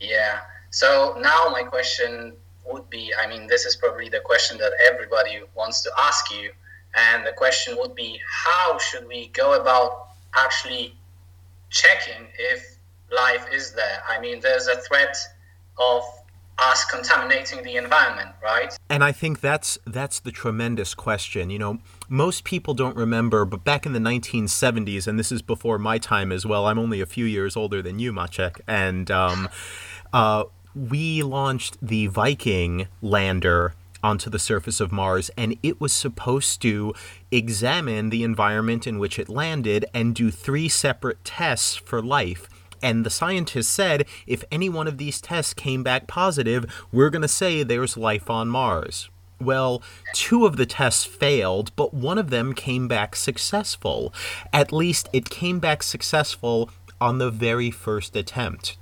Yeah. 0.00 0.40
So 0.70 1.18
now 1.20 1.50
my 1.52 1.64
question 1.64 2.32
would 2.64 2.88
be 2.88 3.12
I 3.20 3.26
mean 3.26 3.46
this 3.46 3.66
is 3.66 3.76
probably 3.76 4.08
the 4.08 4.20
question 4.20 4.56
that 4.56 4.72
everybody 4.90 5.40
wants 5.54 5.82
to 5.82 5.90
ask 5.98 6.32
you 6.32 6.50
and 6.94 7.26
the 7.26 7.32
question 7.32 7.76
would 7.76 7.94
be 7.94 8.18
how 8.26 8.78
should 8.78 9.06
we 9.06 9.28
go 9.28 9.60
about 9.60 10.08
actually 10.34 10.94
checking 11.68 12.26
if 12.38 12.78
life 13.12 13.46
is 13.52 13.72
there? 13.72 14.02
I 14.08 14.18
mean 14.18 14.40
there's 14.40 14.66
a 14.66 14.80
threat 14.80 15.14
of 15.78 16.04
us 16.58 16.84
contaminating 16.84 17.62
the 17.62 17.76
environment, 17.76 18.30
right? 18.42 18.76
And 18.88 19.04
I 19.04 19.12
think 19.12 19.40
that's 19.40 19.78
that's 19.86 20.20
the 20.20 20.30
tremendous 20.30 20.94
question. 20.94 21.50
You 21.50 21.58
know, 21.58 21.78
most 22.08 22.44
people 22.44 22.74
don't 22.74 22.96
remember, 22.96 23.44
but 23.44 23.64
back 23.64 23.86
in 23.86 23.92
the 23.92 23.98
1970s, 23.98 25.06
and 25.06 25.18
this 25.18 25.30
is 25.30 25.42
before 25.42 25.78
my 25.78 25.98
time 25.98 26.32
as 26.32 26.46
well. 26.46 26.66
I'm 26.66 26.78
only 26.78 27.00
a 27.00 27.06
few 27.06 27.24
years 27.24 27.56
older 27.56 27.82
than 27.82 27.98
you, 27.98 28.12
Maciek, 28.12 28.60
and 28.66 29.10
um, 29.10 29.48
uh, 30.12 30.44
we 30.74 31.22
launched 31.22 31.78
the 31.82 32.06
Viking 32.06 32.88
lander 33.02 33.74
onto 34.02 34.30
the 34.30 34.38
surface 34.38 34.80
of 34.80 34.92
Mars, 34.92 35.30
and 35.36 35.56
it 35.62 35.80
was 35.80 35.92
supposed 35.92 36.62
to 36.62 36.94
examine 37.30 38.10
the 38.10 38.22
environment 38.22 38.86
in 38.86 38.98
which 38.98 39.18
it 39.18 39.28
landed 39.28 39.84
and 39.92 40.14
do 40.14 40.30
three 40.30 40.68
separate 40.68 41.24
tests 41.24 41.74
for 41.74 42.02
life. 42.02 42.48
And 42.82 43.04
the 43.04 43.10
scientists 43.10 43.68
said 43.68 44.06
if 44.26 44.44
any 44.50 44.68
one 44.68 44.88
of 44.88 44.98
these 44.98 45.20
tests 45.20 45.54
came 45.54 45.82
back 45.82 46.06
positive, 46.06 46.66
we're 46.92 47.10
going 47.10 47.22
to 47.22 47.28
say 47.28 47.62
there's 47.62 47.96
life 47.96 48.30
on 48.30 48.48
Mars. 48.48 49.08
Well, 49.40 49.82
two 50.14 50.46
of 50.46 50.56
the 50.56 50.66
tests 50.66 51.04
failed, 51.04 51.70
but 51.76 51.92
one 51.92 52.16
of 52.16 52.30
them 52.30 52.54
came 52.54 52.88
back 52.88 53.14
successful. 53.14 54.14
At 54.52 54.72
least 54.72 55.08
it 55.12 55.28
came 55.28 55.58
back 55.58 55.82
successful 55.82 56.70
on 57.00 57.18
the 57.18 57.30
very 57.30 57.70
first 57.70 58.16
attempt 58.16 58.78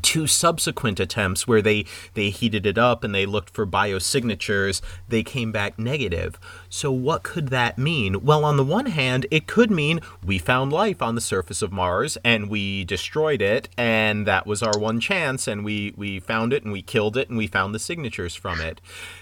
two 0.00 0.26
subsequent 0.26 0.98
attempts 0.98 1.46
where 1.46 1.60
they 1.60 1.84
they 2.14 2.30
heated 2.30 2.64
it 2.64 2.78
up 2.78 3.04
and 3.04 3.14
they 3.14 3.26
looked 3.26 3.50
for 3.50 3.66
biosignatures 3.66 4.80
they 5.08 5.22
came 5.22 5.52
back 5.52 5.78
negative. 5.78 6.38
So 6.68 6.90
what 6.90 7.22
could 7.22 7.48
that 7.48 7.78
mean? 7.78 8.24
Well 8.24 8.44
on 8.44 8.56
the 8.56 8.64
one 8.64 8.86
hand 8.86 9.26
it 9.30 9.46
could 9.46 9.70
mean 9.70 10.00
we 10.24 10.38
found 10.38 10.72
life 10.72 11.02
on 11.02 11.14
the 11.14 11.20
surface 11.20 11.62
of 11.62 11.72
mars 11.72 12.16
and 12.24 12.48
we 12.48 12.84
destroyed 12.84 13.42
it 13.42 13.68
and 13.76 14.26
that 14.26 14.46
was 14.46 14.62
our 14.62 14.78
one 14.78 15.00
chance 15.00 15.46
and 15.46 15.64
we 15.64 15.92
we 15.96 16.20
found 16.20 16.52
it 16.52 16.62
and 16.62 16.72
we 16.72 16.82
killed 16.82 17.16
it 17.16 17.28
and 17.28 17.36
we 17.36 17.46
found 17.46 17.74
the 17.74 17.78
signatures 17.78 18.34
from 18.34 18.60
it. 18.60 18.80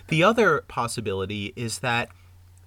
The 0.09 0.23
other 0.23 0.63
possibility 0.69 1.53
is 1.57 1.81
that 1.81 2.11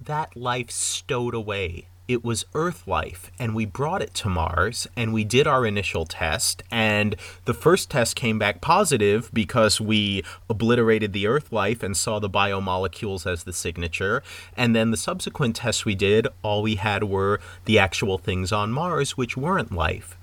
that 0.02 0.36
life 0.36 0.70
stowed 0.70 1.34
away 1.34 1.88
it 2.08 2.24
was 2.24 2.46
Earth 2.54 2.88
life, 2.88 3.32
and 3.40 3.56
we 3.56 3.66
brought 3.66 4.02
it 4.02 4.14
to 4.16 4.30
Mars, 4.30 4.88
and 4.96 5.14
we 5.14 5.24
did 5.24 5.48
our 5.48 5.66
initial 5.66 6.06
test, 6.06 6.64
and 6.70 7.16
the 7.46 7.54
first 7.54 7.90
test 7.90 8.16
came 8.16 8.38
back 8.38 8.62
positive 8.62 9.30
because 9.34 9.80
we 9.80 10.24
obliterated 10.50 11.14
the 11.14 11.28
Earth 11.28 11.52
life 11.52 11.82
and 11.82 11.96
saw 11.96 12.20
the 12.20 12.30
biomolecules 12.30 13.30
as 13.30 13.44
the 13.44 13.54
signature, 13.54 14.22
and 14.58 14.76
then 14.76 14.92
the 14.92 14.98
subsequent 14.98 15.56
tests 15.56 15.86
we 15.86 15.96
did, 15.96 16.28
all 16.42 16.62
we 16.62 16.76
had 16.76 17.06
were 17.06 17.40
the 17.66 17.80
actual 17.80 18.18
things 18.18 18.52
on 18.52 18.72
Mars, 18.72 19.18
which 19.18 19.38
weren't 19.38 19.72
life. 19.72 20.18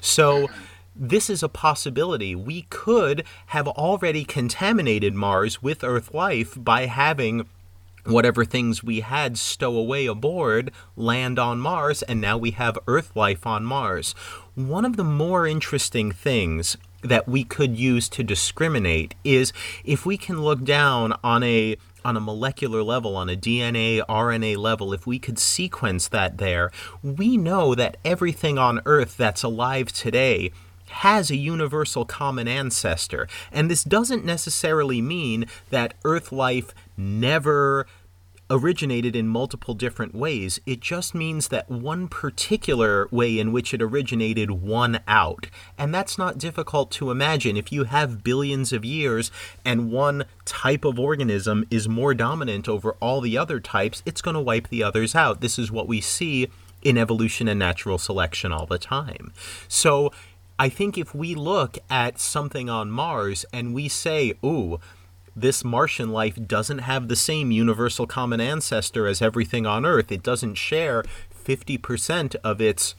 So, 0.00 0.48
this 0.98 1.28
is 1.28 1.42
a 1.42 1.48
possibility. 1.48 2.34
We 2.34 2.62
could 2.70 3.24
have 3.46 3.68
already 3.68 4.24
contaminated 4.24 5.14
Mars 5.14 5.62
with 5.62 5.84
Earth 5.84 6.14
life 6.14 6.56
by 6.56 6.86
having 6.86 7.46
whatever 8.06 8.44
things 8.44 8.82
we 8.82 9.00
had 9.00 9.38
stow 9.38 9.76
away 9.76 10.06
aboard 10.06 10.70
land 10.96 11.38
on 11.38 11.58
Mars, 11.58 12.02
and 12.02 12.20
now 12.20 12.36
we 12.38 12.52
have 12.52 12.78
Earth 12.86 13.14
life 13.14 13.46
on 13.46 13.64
Mars. 13.64 14.14
One 14.54 14.84
of 14.84 14.96
the 14.96 15.04
more 15.04 15.46
interesting 15.46 16.12
things 16.12 16.76
that 17.02 17.28
we 17.28 17.44
could 17.44 17.76
use 17.76 18.08
to 18.08 18.24
discriminate 18.24 19.14
is 19.24 19.52
if 19.84 20.06
we 20.06 20.16
can 20.16 20.42
look 20.42 20.64
down 20.64 21.14
on 21.22 21.42
a 21.42 21.76
on 22.04 22.16
a 22.16 22.20
molecular 22.20 22.84
level, 22.84 23.16
on 23.16 23.28
a 23.28 23.36
DNA, 23.36 24.00
RNA 24.08 24.56
level, 24.58 24.92
if 24.92 25.08
we 25.08 25.18
could 25.18 25.40
sequence 25.40 26.06
that 26.06 26.38
there, 26.38 26.70
we 27.02 27.36
know 27.36 27.74
that 27.74 27.96
everything 28.04 28.58
on 28.58 28.80
Earth 28.86 29.16
that's 29.16 29.42
alive 29.42 29.92
today 29.92 30.52
has 30.88 31.30
a 31.32 31.36
universal 31.36 32.04
common 32.04 32.46
ancestor. 32.46 33.26
And 33.50 33.68
this 33.68 33.82
doesn't 33.82 34.24
necessarily 34.24 35.02
mean 35.02 35.46
that 35.70 35.94
Earth 36.04 36.30
life 36.30 36.72
never 36.96 37.86
originated 38.48 39.16
in 39.16 39.26
multiple 39.26 39.74
different 39.74 40.14
ways. 40.14 40.60
It 40.66 40.80
just 40.80 41.14
means 41.14 41.48
that 41.48 41.68
one 41.68 42.06
particular 42.08 43.08
way 43.10 43.38
in 43.38 43.52
which 43.52 43.74
it 43.74 43.82
originated 43.82 44.50
won 44.50 45.00
out. 45.08 45.48
And 45.76 45.92
that's 45.92 46.16
not 46.16 46.38
difficult 46.38 46.90
to 46.92 47.10
imagine. 47.10 47.56
If 47.56 47.72
you 47.72 47.84
have 47.84 48.22
billions 48.22 48.72
of 48.72 48.84
years 48.84 49.30
and 49.64 49.90
one 49.90 50.26
type 50.44 50.84
of 50.84 50.98
organism 50.98 51.66
is 51.70 51.88
more 51.88 52.14
dominant 52.14 52.68
over 52.68 52.92
all 53.00 53.20
the 53.20 53.36
other 53.36 53.58
types, 53.58 54.02
it's 54.06 54.22
going 54.22 54.34
to 54.34 54.40
wipe 54.40 54.68
the 54.68 54.82
others 54.82 55.14
out. 55.14 55.40
This 55.40 55.58
is 55.58 55.72
what 55.72 55.88
we 55.88 56.00
see 56.00 56.48
in 56.82 56.96
evolution 56.96 57.48
and 57.48 57.58
natural 57.58 57.98
selection 57.98 58.52
all 58.52 58.66
the 58.66 58.78
time. 58.78 59.32
So, 59.66 60.12
I 60.58 60.70
think 60.70 60.96
if 60.96 61.14
we 61.14 61.34
look 61.34 61.76
at 61.90 62.18
something 62.18 62.70
on 62.70 62.90
Mars 62.90 63.44
and 63.52 63.74
we 63.74 63.88
say, 63.88 64.32
ooh, 64.42 64.80
this 65.36 65.62
Martian 65.62 66.10
life 66.10 66.38
doesn't 66.46 66.78
have 66.78 67.08
the 67.08 67.16
same 67.16 67.50
universal 67.50 68.06
common 68.06 68.40
ancestor 68.40 69.06
as 69.06 69.20
everything 69.20 69.66
on 69.66 69.84
Earth. 69.84 70.10
It 70.10 70.22
doesn't 70.22 70.54
share 70.54 71.04
50% 71.44 72.34
of 72.42 72.60
its 72.60 72.94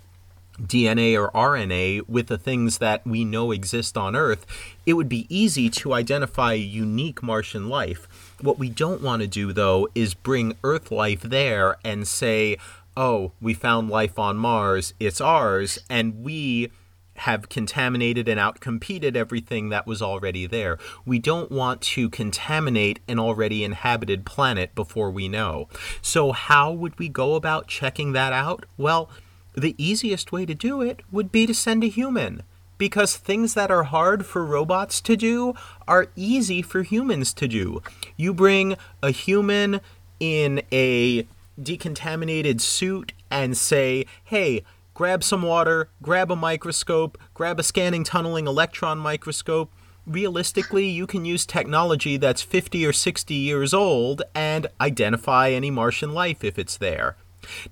DNA 0.61 1.15
or 1.15 1.31
RNA 1.31 2.07
with 2.07 2.27
the 2.27 2.37
things 2.37 2.79
that 2.79 3.05
we 3.05 3.23
know 3.23 3.51
exist 3.51 3.97
on 3.97 4.15
Earth, 4.15 4.45
it 4.85 4.93
would 4.93 5.09
be 5.09 5.27
easy 5.29 5.69
to 5.69 5.93
identify 5.93 6.53
unique 6.53 7.21
Martian 7.21 7.69
life. 7.69 8.07
What 8.41 8.57
we 8.57 8.69
don't 8.69 9.01
want 9.01 9.21
to 9.21 9.27
do, 9.27 9.53
though, 9.53 9.87
is 9.93 10.13
bring 10.13 10.57
Earth 10.63 10.91
life 10.91 11.21
there 11.21 11.77
and 11.83 12.07
say, 12.07 12.57
oh, 12.95 13.31
we 13.39 13.53
found 13.53 13.89
life 13.89 14.17
on 14.17 14.37
Mars, 14.37 14.93
it's 14.99 15.21
ours, 15.21 15.79
and 15.89 16.23
we 16.23 16.71
have 17.19 17.49
contaminated 17.49 18.27
and 18.27 18.39
outcompeted 18.39 19.15
everything 19.15 19.69
that 19.69 19.87
was 19.87 20.01
already 20.01 20.45
there. 20.45 20.77
We 21.05 21.19
don't 21.19 21.51
want 21.51 21.81
to 21.81 22.09
contaminate 22.09 22.99
an 23.07 23.19
already 23.19 23.63
inhabited 23.63 24.25
planet 24.25 24.75
before 24.75 25.11
we 25.11 25.27
know. 25.27 25.67
So, 26.01 26.31
how 26.31 26.71
would 26.71 26.97
we 26.99 27.09
go 27.09 27.35
about 27.35 27.67
checking 27.67 28.13
that 28.13 28.33
out? 28.33 28.65
Well, 28.77 29.09
the 29.53 29.75
easiest 29.77 30.31
way 30.31 30.45
to 30.45 30.53
do 30.53 30.81
it 30.81 31.01
would 31.11 31.31
be 31.31 31.47
to 31.47 31.53
send 31.53 31.83
a 31.83 31.87
human. 31.87 32.43
Because 32.77 33.17
things 33.17 33.55
that 33.55 33.71
are 33.71 33.85
hard 33.85 34.23
for 34.23 34.45
robots 34.45 35.01
to 35.01 35.15
do 35.17 35.55
are 35.87 36.11
easy 36.15 36.61
for 36.61 36.83
humans 36.83 37.33
to 37.33 37.47
do. 37.47 37.81
You 38.15 38.35
bring 38.35 38.75
a 39.01 39.09
human 39.09 39.81
in 40.19 40.61
a 40.71 41.27
decontaminated 41.59 42.61
suit 42.61 43.13
and 43.31 43.57
say, 43.57 44.05
hey, 44.23 44.63
grab 44.97 45.23
some 45.23 45.43
water, 45.43 45.91
grab 46.01 46.31
a 46.31 46.35
microscope, 46.35 47.19
grab 47.35 47.59
a 47.59 47.63
scanning 47.63 48.03
tunneling 48.03 48.47
electron 48.47 48.97
microscope. 48.97 49.71
Realistically, 50.07 50.87
you 50.87 51.05
can 51.05 51.23
use 51.23 51.45
technology 51.45 52.17
that's 52.17 52.41
50 52.41 52.83
or 52.83 52.91
60 52.91 53.35
years 53.35 53.75
old 53.75 54.23
and 54.33 54.65
identify 54.81 55.51
any 55.51 55.69
Martian 55.69 56.15
life 56.15 56.43
if 56.43 56.57
it's 56.57 56.77
there. 56.77 57.15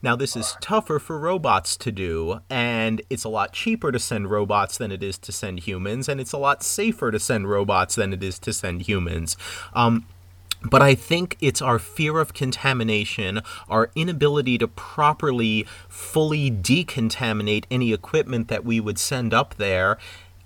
Now, 0.03 0.15
this 0.15 0.35
is 0.35 0.55
tougher 0.61 0.99
for 0.99 1.17
robots 1.17 1.75
to 1.77 1.91
do, 1.91 2.41
and 2.47 3.01
it's 3.09 3.23
a 3.23 3.29
lot 3.29 3.53
cheaper 3.53 3.91
to 3.91 3.97
send 3.97 4.29
robots 4.29 4.77
than 4.77 4.91
it 4.91 5.01
is 5.01 5.17
to 5.17 5.31
send 5.31 5.61
humans, 5.61 6.07
and 6.07 6.21
it's 6.21 6.31
a 6.31 6.37
lot 6.37 6.61
safer 6.61 7.09
to 7.09 7.19
send 7.19 7.49
robots 7.49 7.95
than 7.95 8.13
it 8.13 8.21
is 8.21 8.37
to 8.39 8.53
send 8.53 8.83
humans. 8.83 9.35
Um, 9.73 10.05
but 10.69 10.81
I 10.81 10.95
think 10.95 11.37
it's 11.39 11.61
our 11.61 11.79
fear 11.79 12.19
of 12.19 12.33
contamination, 12.33 13.41
our 13.69 13.91
inability 13.95 14.57
to 14.59 14.67
properly, 14.67 15.65
fully 15.87 16.49
decontaminate 16.51 17.65
any 17.69 17.93
equipment 17.93 18.47
that 18.47 18.65
we 18.65 18.79
would 18.79 18.99
send 18.99 19.33
up 19.33 19.55
there, 19.55 19.97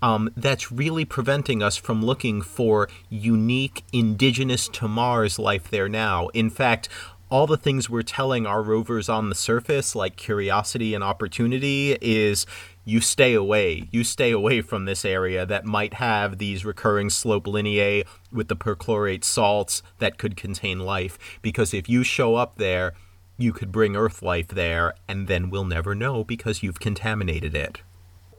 um, 0.01 0.31
that's 0.35 0.71
really 0.71 1.05
preventing 1.05 1.61
us 1.61 1.75
from 1.75 2.03
looking 2.03 2.41
for 2.41 2.89
unique, 3.09 3.83
indigenous 3.91 4.67
to 4.69 4.87
Mars 4.87 5.37
life 5.37 5.69
there 5.69 5.89
now. 5.89 6.27
In 6.29 6.49
fact, 6.49 6.87
all 7.29 7.45
the 7.45 7.57
things 7.57 7.89
we're 7.89 8.01
telling 8.01 8.47
our 8.47 8.63
rovers 8.63 9.07
on 9.07 9.29
the 9.29 9.35
surface, 9.35 9.95
like 9.95 10.15
curiosity 10.15 10.95
and 10.95 11.03
opportunity, 11.03 11.97
is 12.01 12.45
you 12.89 13.01
stay 13.01 13.35
away. 13.35 13.87
You 13.91 14.03
stay 14.03 14.31
away 14.31 14.61
from 14.61 14.85
this 14.85 15.05
area 15.05 15.45
that 15.45 15.63
might 15.63 15.95
have 15.95 16.39
these 16.39 16.65
recurring 16.65 17.11
slope 17.11 17.45
lineae 17.45 18.05
with 18.31 18.47
the 18.47 18.55
perchlorate 18.55 19.23
salts 19.23 19.83
that 19.99 20.17
could 20.17 20.35
contain 20.35 20.79
life. 20.79 21.19
Because 21.43 21.71
if 21.71 21.87
you 21.87 22.03
show 22.03 22.35
up 22.35 22.57
there, 22.57 22.93
you 23.37 23.53
could 23.53 23.71
bring 23.71 23.95
Earth 23.95 24.23
life 24.23 24.47
there, 24.47 24.95
and 25.07 25.27
then 25.27 25.51
we'll 25.51 25.65
never 25.65 25.93
know 25.93 26.23
because 26.23 26.63
you've 26.63 26.79
contaminated 26.79 27.55
it. 27.55 27.81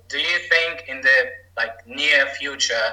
Do 0.08 0.18
you 0.18 0.38
think 0.50 0.88
in 0.88 1.00
the 1.00 1.30
like 1.56 1.86
near 1.86 2.26
future 2.38 2.90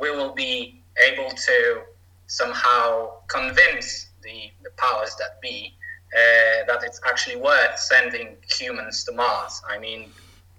we 0.00 0.10
will 0.10 0.32
be 0.32 0.80
able 1.06 1.30
to 1.30 1.82
somehow 2.26 3.12
convince 3.28 4.08
the, 4.22 4.50
the 4.62 4.70
powers 4.78 5.14
that 5.16 5.40
be 5.42 5.76
uh, 6.16 6.64
that 6.66 6.82
it's 6.82 7.00
actually 7.06 7.36
worth 7.36 7.78
sending 7.78 8.36
humans 8.58 9.04
to 9.04 9.12
Mars? 9.12 9.60
I 9.68 9.78
mean, 9.78 10.10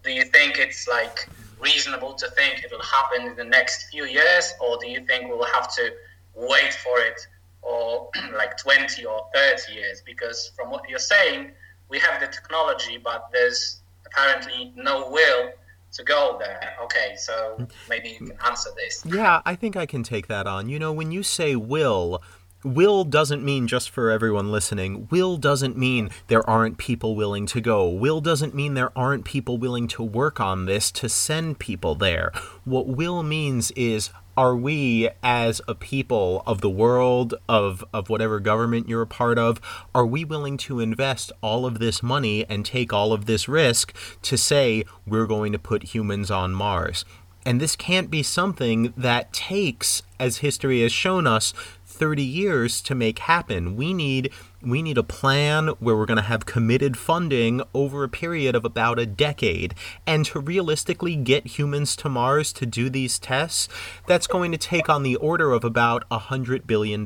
do 0.06 0.12
you 0.12 0.24
think 0.24 0.58
it's 0.58 0.88
like 0.88 1.28
reasonable 1.60 2.14
to 2.14 2.30
think 2.32 2.64
it 2.64 2.72
will 2.72 2.82
happen 2.82 3.28
in 3.28 3.36
the 3.36 3.44
next 3.44 3.90
few 3.90 4.06
years, 4.06 4.54
or 4.62 4.78
do 4.80 4.88
you 4.88 5.02
think 5.06 5.28
we'll 5.28 5.44
have 5.46 5.74
to 5.76 5.92
wait 6.36 6.74
for 6.74 7.00
it 7.00 7.20
or 7.62 8.10
like 8.38 8.56
20 8.58 9.04
or 9.06 9.28
30 9.34 9.74
years? 9.74 10.02
Because 10.06 10.52
from 10.56 10.70
what 10.70 10.88
you're 10.88 11.00
saying, 11.00 11.52
we 11.90 12.00
have 12.00 12.22
the 12.22 12.28
technology, 12.28 12.98
but 13.04 13.30
there's 13.32 13.82
apparently 14.06 14.72
no 14.76 15.10
will 15.10 15.52
to 15.94 16.04
go 16.04 16.38
there. 16.40 16.76
Okay, 16.84 17.16
so 17.18 17.68
maybe 17.90 18.10
you 18.10 18.28
can 18.28 18.38
answer 18.46 18.70
this. 18.76 19.04
Yeah, 19.06 19.42
I 19.46 19.56
think 19.56 19.76
I 19.76 19.86
can 19.86 20.04
take 20.04 20.28
that 20.28 20.46
on. 20.46 20.70
You 20.70 20.78
know, 20.78 20.92
when 20.92 21.12
you 21.12 21.24
say 21.24 21.56
will, 21.56 22.22
will 22.66 23.04
doesn't 23.04 23.44
mean 23.44 23.68
just 23.68 23.90
for 23.90 24.10
everyone 24.10 24.52
listening. 24.52 25.08
Will 25.12 25.38
doesn't 25.38 25.78
mean 25.78 26.10
there 26.28 26.48
aren't 26.50 26.78
people 26.78 27.16
willing 27.16 27.46
to 27.48 27.62
go. 27.62 27.88
Will 27.88 28.22
doesn't 28.22 28.56
mean 28.56 28.74
there 28.74 28.98
aren't 28.98 29.24
people 29.24 29.58
willing 29.58 29.88
to 29.90 30.04
work 30.04 30.40
on 30.40 30.66
this 30.66 30.92
to 30.92 31.08
send 31.08 31.60
people 31.60 31.96
there. 31.96 32.32
What 32.64 32.88
will 32.88 33.24
means 33.24 33.72
is 33.72 34.10
are 34.38 34.56
we 34.56 35.10
as 35.24 35.62
a 35.68 35.76
people 35.76 36.44
of 36.46 36.60
the 36.60 36.70
world 36.70 37.36
of 37.48 37.86
of 37.94 38.10
whatever 38.10 38.40
government 38.40 38.90
you're 38.90 39.04
a 39.04 39.08
part 39.08 39.40
of 39.40 39.62
are 39.94 40.06
we 40.06 40.26
willing 40.26 40.58
to 40.58 40.82
invest 40.82 41.32
all 41.42 41.66
of 41.66 41.80
this 41.80 42.04
money 42.04 42.46
and 42.50 42.66
take 42.66 42.92
all 42.92 43.14
of 43.14 43.28
this 43.28 43.48
risk 43.48 43.96
to 44.22 44.38
say 44.38 44.84
we're 45.08 45.26
going 45.26 45.54
to 45.54 45.60
put 45.60 45.96
humans 45.96 46.30
on 46.30 46.54
Mars 46.54 47.06
and 47.46 47.62
this 47.62 47.76
can't 47.76 48.10
be 48.10 48.24
something 48.24 48.92
that 48.98 49.32
takes 49.32 50.02
as 50.20 50.38
history 50.38 50.82
has 50.82 50.92
shown 50.92 51.28
us 51.28 51.54
30 51.96 52.24
years 52.24 52.82
to 52.82 52.94
make 52.94 53.20
happen. 53.20 53.76
We 53.76 53.94
need 53.94 54.32
we 54.62 54.82
need 54.82 54.98
a 54.98 55.04
plan 55.04 55.68
where 55.80 55.96
we're 55.96 56.06
going 56.08 56.18
to 56.18 56.24
have 56.24 56.46
committed 56.46 56.98
funding 56.98 57.62
over 57.74 58.04
a 58.04 58.10
period 58.10 58.56
of 58.56 58.66
about 58.66 58.98
a 58.98 59.06
decade. 59.06 59.76
And 60.08 60.26
to 60.26 60.40
realistically 60.40 61.16
get 61.16 61.60
humans 61.60 61.96
to 61.98 62.10
Mars 62.10 62.52
to 62.54 62.66
do 62.66 62.90
these 62.90 63.20
tests, 63.20 63.70
that's 64.08 64.28
going 64.28 64.52
to 64.52 64.58
take 64.58 64.90
on 64.90 65.04
the 65.04 65.16
order 65.18 65.52
of 65.52 65.64
about 65.64 66.04
a 66.10 66.20
$100 66.20 66.66
billion. 66.66 67.06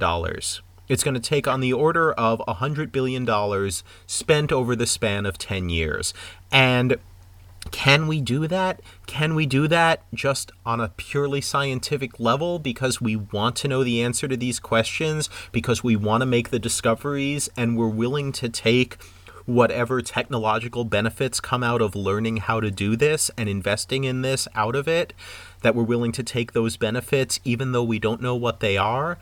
It's 0.87 1.03
going 1.03 1.13
to 1.13 1.19
take 1.19 1.47
on 1.47 1.59
the 1.59 1.73
order 1.73 2.11
of 2.13 2.41
a 2.47 2.55
$100 2.55 2.91
billion 2.91 3.71
spent 4.07 4.51
over 4.51 4.75
the 4.75 4.87
span 4.87 5.25
of 5.25 5.37
10 5.37 5.69
years. 5.69 6.13
And 6.51 6.97
can 7.71 8.07
we 8.07 8.21
do 8.21 8.47
that? 8.47 8.81
Can 9.05 9.35
we 9.35 9.45
do 9.45 9.67
that 9.67 10.03
just 10.13 10.51
on 10.65 10.79
a 10.79 10.89
purely 10.89 11.41
scientific 11.41 12.19
level 12.19 12.59
because 12.59 13.01
we 13.01 13.15
want 13.15 13.55
to 13.57 13.67
know 13.67 13.83
the 13.83 14.01
answer 14.01 14.27
to 14.27 14.37
these 14.37 14.59
questions, 14.59 15.29
because 15.51 15.83
we 15.83 15.95
want 15.95 16.21
to 16.21 16.25
make 16.25 16.49
the 16.49 16.59
discoveries, 16.59 17.49
and 17.57 17.77
we're 17.77 17.87
willing 17.87 18.31
to 18.33 18.49
take 18.49 18.97
whatever 19.45 20.01
technological 20.01 20.83
benefits 20.83 21.39
come 21.39 21.63
out 21.63 21.81
of 21.81 21.95
learning 21.95 22.37
how 22.37 22.59
to 22.59 22.69
do 22.69 22.95
this 22.95 23.31
and 23.35 23.49
investing 23.49 24.03
in 24.03 24.21
this 24.21 24.47
out 24.55 24.75
of 24.75 24.87
it? 24.87 25.13
That 25.61 25.75
we're 25.75 25.83
willing 25.83 26.11
to 26.13 26.23
take 26.23 26.53
those 26.53 26.77
benefits 26.77 27.39
even 27.43 27.71
though 27.71 27.83
we 27.83 27.99
don't 27.99 28.21
know 28.21 28.35
what 28.35 28.59
they 28.59 28.77
are? 28.77 29.17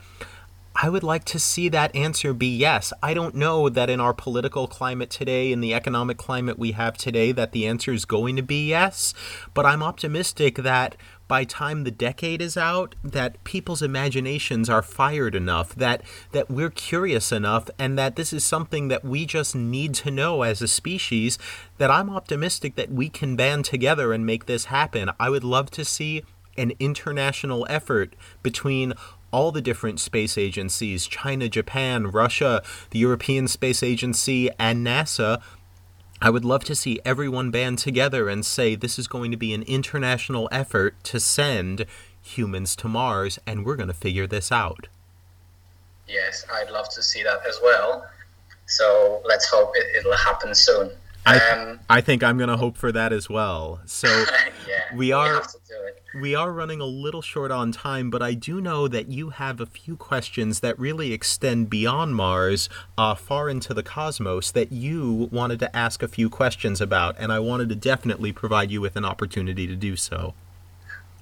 I 0.79 0.89
would 0.89 1.01
like 1.01 1.25
to 1.25 1.39
see 1.39 1.69
that 1.69 1.95
answer 1.95 2.35
be 2.35 2.55
yes. 2.55 2.93
I 3.01 3.15
don't 3.15 3.33
know 3.33 3.67
that 3.67 3.89
in 3.89 3.99
our 3.99 4.13
political 4.13 4.67
climate 4.67 5.09
today, 5.09 5.51
in 5.51 5.59
the 5.59 5.73
economic 5.73 6.17
climate 6.17 6.59
we 6.59 6.73
have 6.73 6.97
today, 6.97 7.31
that 7.31 7.51
the 7.51 7.65
answer 7.65 7.91
is 7.93 8.05
going 8.05 8.35
to 8.35 8.43
be 8.43 8.69
yes. 8.69 9.15
But 9.55 9.65
I'm 9.65 9.81
optimistic 9.81 10.57
that 10.57 10.95
by 11.27 11.45
time 11.45 11.83
the 11.83 11.89
decade 11.89 12.43
is 12.43 12.57
out, 12.57 12.93
that 13.03 13.43
people's 13.43 13.81
imaginations 13.81 14.69
are 14.69 14.83
fired 14.83 15.33
enough, 15.33 15.73
that 15.75 16.03
that 16.31 16.51
we're 16.51 16.69
curious 16.69 17.31
enough, 17.31 17.71
and 17.79 17.97
that 17.97 18.15
this 18.15 18.31
is 18.31 18.43
something 18.43 18.87
that 18.87 19.03
we 19.03 19.25
just 19.25 19.55
need 19.55 19.95
to 19.95 20.11
know 20.11 20.43
as 20.43 20.61
a 20.61 20.67
species. 20.67 21.39
That 21.79 21.89
I'm 21.89 22.11
optimistic 22.11 22.75
that 22.75 22.91
we 22.91 23.09
can 23.09 23.35
band 23.35 23.65
together 23.65 24.13
and 24.13 24.27
make 24.27 24.45
this 24.45 24.65
happen. 24.65 25.09
I 25.19 25.31
would 25.31 25.43
love 25.43 25.71
to 25.71 25.83
see 25.83 26.23
an 26.57 26.73
international 26.79 27.65
effort 27.69 28.15
between 28.43 28.93
all 29.31 29.51
the 29.51 29.61
different 29.61 29.99
space 29.99 30.37
agencies 30.37 31.07
China, 31.07 31.49
Japan, 31.49 32.07
Russia, 32.07 32.63
the 32.91 32.99
European 32.99 33.47
Space 33.47 33.83
Agency, 33.83 34.49
and 34.57 34.85
NASA. 34.85 35.41
I 36.19 36.31
would 36.31 36.45
love 36.45 36.63
to 36.63 36.75
see 36.75 36.99
everyone 37.05 37.51
band 37.51 37.77
together 37.77 38.27
and 38.27 38.43
say 38.45 38.75
this 38.75 38.97
is 38.97 39.07
going 39.07 39.29
to 39.31 39.37
be 39.37 39.53
an 39.53 39.63
international 39.63 40.49
effort 40.51 40.95
to 41.05 41.19
send 41.19 41.85
humans 42.21 42.75
to 42.77 42.87
Mars, 42.87 43.37
and 43.45 43.65
we're 43.65 43.75
going 43.75 43.87
to 43.87 43.93
figure 43.93 44.25
this 44.25 44.51
out. 44.51 44.87
Yes, 46.07 46.45
I'd 46.51 46.71
love 46.71 46.89
to 46.89 47.03
see 47.03 47.21
that 47.23 47.45
as 47.47 47.59
well. 47.61 48.07
So 48.65 49.21
let's 49.25 49.47
hope 49.49 49.71
it, 49.75 50.05
will 50.05 50.17
happen 50.17 50.55
soon. 50.55 50.91
I, 51.25 51.39
um, 51.39 51.79
I 51.89 52.01
think 52.01 52.23
I'm 52.23 52.37
going 52.37 52.49
to 52.49 52.57
hope 52.57 52.77
for 52.77 52.91
that 52.91 53.11
as 53.13 53.29
well. 53.29 53.81
So 53.85 54.07
yeah, 54.67 54.95
we 54.95 55.11
are 55.11 55.35
we 55.35 55.41
are 56.35 56.51
running 56.51 56.81
a 56.81 56.85
little 56.85 57.21
short 57.21 57.51
on 57.51 57.71
time, 57.71 58.09
but 58.09 58.21
I 58.21 58.33
do 58.33 58.59
know 58.59 58.87
that 58.87 59.09
you 59.09 59.29
have 59.29 59.59
a 59.59 59.65
few 59.65 59.95
questions 59.95 60.61
that 60.61 60.77
really 60.79 61.13
extend 61.13 61.69
beyond 61.69 62.15
Mars, 62.15 62.69
uh, 62.97 63.15
far 63.15 63.49
into 63.49 63.73
the 63.73 63.83
cosmos, 63.83 64.51
that 64.51 64.71
you 64.71 65.29
wanted 65.31 65.59
to 65.59 65.75
ask 65.75 66.01
a 66.01 66.07
few 66.07 66.29
questions 66.29 66.81
about, 66.81 67.15
and 67.19 67.31
I 67.31 67.39
wanted 67.39 67.69
to 67.69 67.75
definitely 67.75 68.31
provide 68.31 68.71
you 68.71 68.81
with 68.81 68.95
an 68.95 69.05
opportunity 69.05 69.67
to 69.67 69.75
do 69.75 69.95
so. 69.95 70.33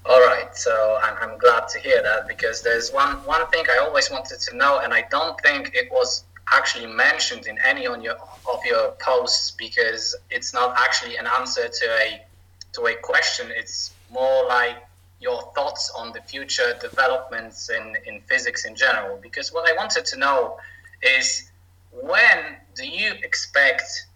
All 0.06 0.22
right, 0.22 0.56
so 0.56 1.00
I'm, 1.04 1.18
I'm 1.22 1.38
glad 1.40 1.68
to 1.70 1.80
hear 1.80 2.02
that 2.04 2.28
because 2.28 2.62
there's 2.62 2.92
one 2.92 3.16
one 3.26 3.48
thing 3.48 3.66
I 3.70 3.80
always 3.80 4.12
wanted 4.12 4.40
to 4.40 4.56
know, 4.56 4.80
and 4.80 4.94
I 4.94 5.06
don't 5.10 5.40
think 5.42 5.72
it 5.74 5.92
was 5.92 6.24
actually 6.54 6.86
mentioned 6.86 7.48
in 7.48 7.58
any 7.66 7.88
on 7.88 8.02
your 8.02 8.16
of 8.52 8.64
your 8.66 8.92
posts 9.02 9.52
because 9.52 10.16
it's 10.30 10.54
not 10.54 10.76
actually 10.78 11.18
an 11.18 11.26
answer 11.26 11.68
to 11.68 11.86
a 12.00 12.22
to 12.74 12.86
a 12.86 12.96
question. 13.02 13.48
It's 13.50 13.92
more 14.12 14.46
like 14.48 14.85
your 15.20 15.52
thoughts 15.56 15.92
on 15.98 16.12
the 16.14 16.22
future 16.22 16.78
developments 16.82 17.70
in, 17.70 17.96
in 18.06 18.22
physics 18.22 18.66
in 18.66 18.76
general. 18.76 19.18
Because 19.22 19.54
what 19.54 19.70
I 19.70 19.76
wanted 19.76 20.06
to 20.06 20.18
know 20.18 20.58
is 21.02 21.52
when 21.92 22.58
do 22.76 22.88
you 22.88 23.14
expect 23.24 24.08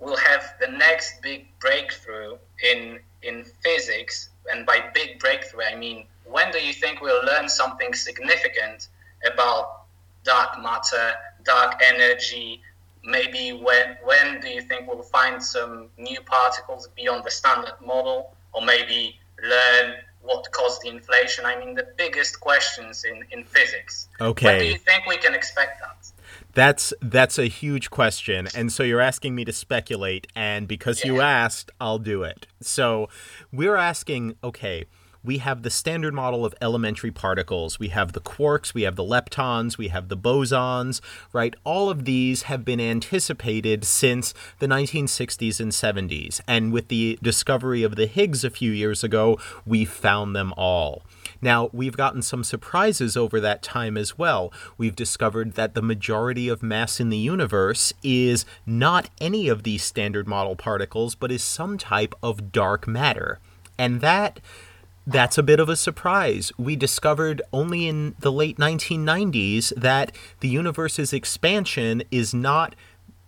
we'll 0.00 0.16
have 0.16 0.54
the 0.60 0.68
next 0.68 1.22
big 1.22 1.46
breakthrough 1.60 2.36
in 2.62 3.00
in 3.22 3.44
physics? 3.62 4.30
And 4.50 4.64
by 4.64 4.90
big 4.94 5.18
breakthrough, 5.18 5.64
I 5.64 5.74
mean 5.74 6.06
when 6.24 6.50
do 6.50 6.58
you 6.58 6.72
think 6.72 7.00
we'll 7.00 7.24
learn 7.24 7.48
something 7.48 7.94
significant 7.94 8.88
about 9.32 9.82
dark 10.24 10.60
matter, 10.62 11.14
dark 11.44 11.80
energy? 11.84 12.60
Maybe 13.04 13.52
when 13.52 13.96
when 14.04 14.40
do 14.40 14.48
you 14.48 14.62
think 14.62 14.88
we'll 14.88 15.02
find 15.02 15.42
some 15.42 15.88
new 15.96 16.20
particles 16.22 16.88
beyond 16.96 17.24
the 17.24 17.30
standard 17.30 17.74
model, 17.84 18.34
or 18.52 18.62
maybe 18.62 19.18
learn 19.42 19.94
what 20.28 20.50
caused 20.52 20.82
the 20.82 20.88
inflation? 20.88 21.44
I 21.46 21.58
mean, 21.58 21.74
the 21.74 21.88
biggest 21.96 22.40
questions 22.40 23.04
in, 23.04 23.24
in 23.32 23.44
physics. 23.44 24.08
Okay. 24.20 24.46
When 24.46 24.58
do 24.60 24.66
you 24.66 24.78
think 24.78 25.06
we 25.06 25.16
can 25.16 25.34
expect 25.34 25.80
that? 25.80 26.12
That's 26.54 26.92
that's 27.00 27.38
a 27.38 27.46
huge 27.46 27.88
question, 27.90 28.48
and 28.54 28.72
so 28.72 28.82
you're 28.82 29.00
asking 29.00 29.34
me 29.34 29.44
to 29.44 29.52
speculate, 29.52 30.26
and 30.34 30.66
because 30.66 31.04
yeah. 31.04 31.12
you 31.12 31.20
asked, 31.20 31.70
I'll 31.80 31.98
do 31.98 32.22
it. 32.24 32.46
So 32.60 33.08
we're 33.52 33.76
asking, 33.76 34.36
okay, 34.42 34.86
we 35.24 35.38
have 35.38 35.62
the 35.62 35.70
standard 35.70 36.14
model 36.14 36.44
of 36.44 36.54
elementary 36.60 37.10
particles. 37.10 37.78
We 37.78 37.88
have 37.88 38.12
the 38.12 38.20
quarks, 38.20 38.74
we 38.74 38.82
have 38.82 38.96
the 38.96 39.04
leptons, 39.04 39.76
we 39.76 39.88
have 39.88 40.08
the 40.08 40.16
bosons, 40.16 41.00
right? 41.32 41.54
All 41.64 41.90
of 41.90 42.04
these 42.04 42.42
have 42.42 42.64
been 42.64 42.80
anticipated 42.80 43.84
since 43.84 44.32
the 44.58 44.66
1960s 44.66 45.60
and 45.60 45.72
70s. 45.72 46.40
And 46.46 46.72
with 46.72 46.88
the 46.88 47.18
discovery 47.22 47.82
of 47.82 47.96
the 47.96 48.06
Higgs 48.06 48.44
a 48.44 48.50
few 48.50 48.70
years 48.70 49.02
ago, 49.02 49.38
we 49.66 49.84
found 49.84 50.34
them 50.34 50.54
all. 50.56 51.02
Now, 51.40 51.70
we've 51.72 51.96
gotten 51.96 52.22
some 52.22 52.42
surprises 52.42 53.16
over 53.16 53.40
that 53.40 53.62
time 53.62 53.96
as 53.96 54.18
well. 54.18 54.52
We've 54.76 54.96
discovered 54.96 55.54
that 55.54 55.74
the 55.74 55.82
majority 55.82 56.48
of 56.48 56.62
mass 56.62 57.00
in 57.00 57.10
the 57.10 57.18
universe 57.18 57.92
is 58.02 58.44
not 58.66 59.10
any 59.20 59.48
of 59.48 59.62
these 59.62 59.84
standard 59.84 60.26
model 60.26 60.56
particles, 60.56 61.14
but 61.14 61.30
is 61.30 61.42
some 61.42 61.78
type 61.78 62.14
of 62.22 62.50
dark 62.50 62.88
matter. 62.88 63.38
And 63.78 64.00
that 64.00 64.40
that's 65.08 65.38
a 65.38 65.42
bit 65.42 65.58
of 65.58 65.70
a 65.70 65.76
surprise. 65.76 66.52
We 66.58 66.76
discovered 66.76 67.40
only 67.50 67.88
in 67.88 68.14
the 68.18 68.30
late 68.30 68.58
1990s 68.58 69.72
that 69.74 70.14
the 70.40 70.48
universe's 70.48 71.14
expansion 71.14 72.02
is 72.10 72.34
not 72.34 72.74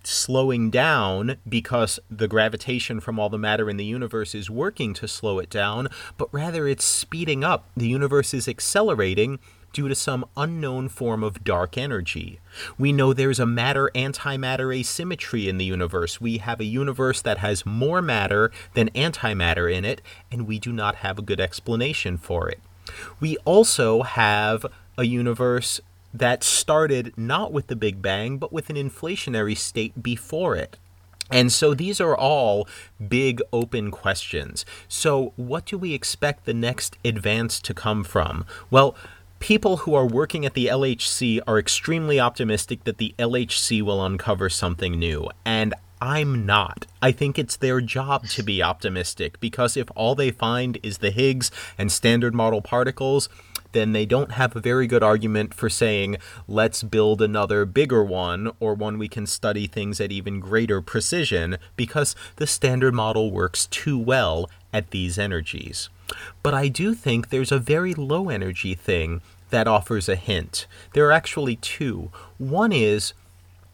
slowing 0.05 0.69
down 0.71 1.37
because 1.49 1.99
the 2.11 2.29
gravitation 2.29 3.01
from 3.01 3.19
all 3.19 3.31
the 3.31 3.39
matter 3.39 3.71
in 3.71 3.79
the 3.79 3.85
universe 3.85 4.35
is 4.35 4.51
working 4.51 4.93
to 4.93 5.09
slow 5.09 5.39
it 5.39 5.49
down, 5.49 5.89
but 6.19 6.29
rather 6.33 6.69
it's 6.69 6.85
speeding 6.85 7.43
up. 7.43 7.67
The 7.75 7.89
universe 7.89 8.35
is 8.35 8.47
accelerating 8.47 9.39
due 9.73 9.89
to 9.89 9.95
some 9.95 10.25
unknown 10.37 10.89
form 10.89 11.23
of 11.23 11.45
dark 11.45 11.79
energy. 11.79 12.41
We 12.79 12.93
know 12.93 13.13
there's 13.13 13.41
a 13.41 13.47
matter 13.47 13.91
antimatter 13.95 14.77
asymmetry 14.77 15.49
in 15.49 15.59
the 15.59 15.65
universe. 15.65 16.21
We 16.21 16.39
have 16.39 16.61
a 16.61 16.65
universe 16.65 17.23
that 17.23 17.39
has 17.39 17.67
more 17.67 18.03
matter 18.03 18.51
than 18.75 18.91
antimatter 18.91 19.73
in 19.73 19.85
it, 19.85 20.03
and 20.31 20.47
we 20.47 20.59
do 20.59 20.73
not 20.73 20.97
have 20.97 21.19
a 21.19 21.23
good 21.23 21.41
explanation 21.41 22.17
for 22.17 22.49
it. 22.49 22.61
We 23.21 23.37
also 23.39 24.03
have 24.03 24.67
a 24.99 25.05
universe 25.05 25.81
that 26.13 26.43
started 26.43 27.13
not 27.17 27.53
with 27.53 27.69
the 27.69 27.77
Big 27.77 28.03
Bang, 28.03 28.39
but 28.39 28.53
with 28.53 28.69
an 28.71 28.77
inflationary 28.77 29.57
state 29.57 30.03
before 30.03 30.57
it. 30.57 30.77
And 31.31 31.53
so 31.53 31.75
these 31.75 32.01
are 32.01 32.17
all 32.17 32.67
big 33.09 33.41
open 33.53 33.91
questions. 33.91 34.67
So, 34.89 35.33
what 35.37 35.65
do 35.65 35.79
we 35.79 35.95
expect 35.95 36.45
the 36.45 36.55
next 36.55 36.99
advance 37.05 37.61
to 37.61 37.73
come 37.73 38.03
from? 38.03 38.45
Well, 38.69 38.97
people 39.41 39.79
who 39.79 39.95
are 39.95 40.07
working 40.07 40.47
at 40.47 40.55
the 40.55 40.67
LHC 40.67 41.41
are 41.47 41.59
extremely 41.59 42.21
optimistic 42.21 42.85
that 42.85 42.99
the 42.99 43.15
LHC 43.19 43.83
will 43.83 44.05
uncover 44.05 44.49
something 44.49 44.99
new. 44.99 45.29
And 45.45 45.75
I'm 46.01 46.47
not. 46.47 46.87
I 47.03 47.11
think 47.13 47.39
it's 47.39 47.57
their 47.57 47.81
job 47.81 48.27
to 48.29 48.43
be 48.43 48.63
optimistic 48.63 49.41
because 49.41 49.77
if 49.77 49.89
all 49.97 50.15
they 50.15 50.31
find 50.31 50.79
is 50.83 50.99
the 50.99 51.11
Higgs 51.11 51.51
and 51.77 51.91
standard 51.91 52.35
model 52.35 52.63
particles, 52.63 53.29
then 53.73 53.93
they 53.93 54.07
don't 54.07 54.33
have 54.33 54.55
a 54.55 54.61
very 54.61 54.87
good 54.87 55.03
argument 55.03 55.55
for 55.55 55.69
saying, 55.69 56.17
let's 56.49 56.83
build 56.83 57.23
another 57.23 57.65
bigger 57.65 58.03
one 58.03 58.53
or 58.61 58.75
one 58.75 58.99
we 58.99 59.09
can 59.09 59.27
study 59.27 59.67
things 59.67 60.01
at 60.01 60.13
even 60.13 60.41
greater 60.41 60.81
precision 60.81 61.57
because 61.77 62.17
the 62.37 62.47
standard 62.47 62.95
model 62.95 63.31
works 63.31 63.67
too 63.67 63.99
well 63.99 64.49
at 64.73 64.91
these 64.91 65.19
energies. 65.19 65.89
But 66.43 66.55
I 66.55 66.69
do 66.69 66.95
think 66.95 67.29
there's 67.29 67.53
a 67.53 67.59
very 67.59 67.95
low 67.95 68.29
energy 68.29 68.75
thing 68.75 69.21
that 69.51 69.69
offers 69.69 70.09
a 70.09 70.17
hint. 70.17 70.67
There 70.93 71.07
are 71.07 71.13
actually 71.13 71.57
two. 71.57 72.11
One 72.39 72.73
is 72.73 73.13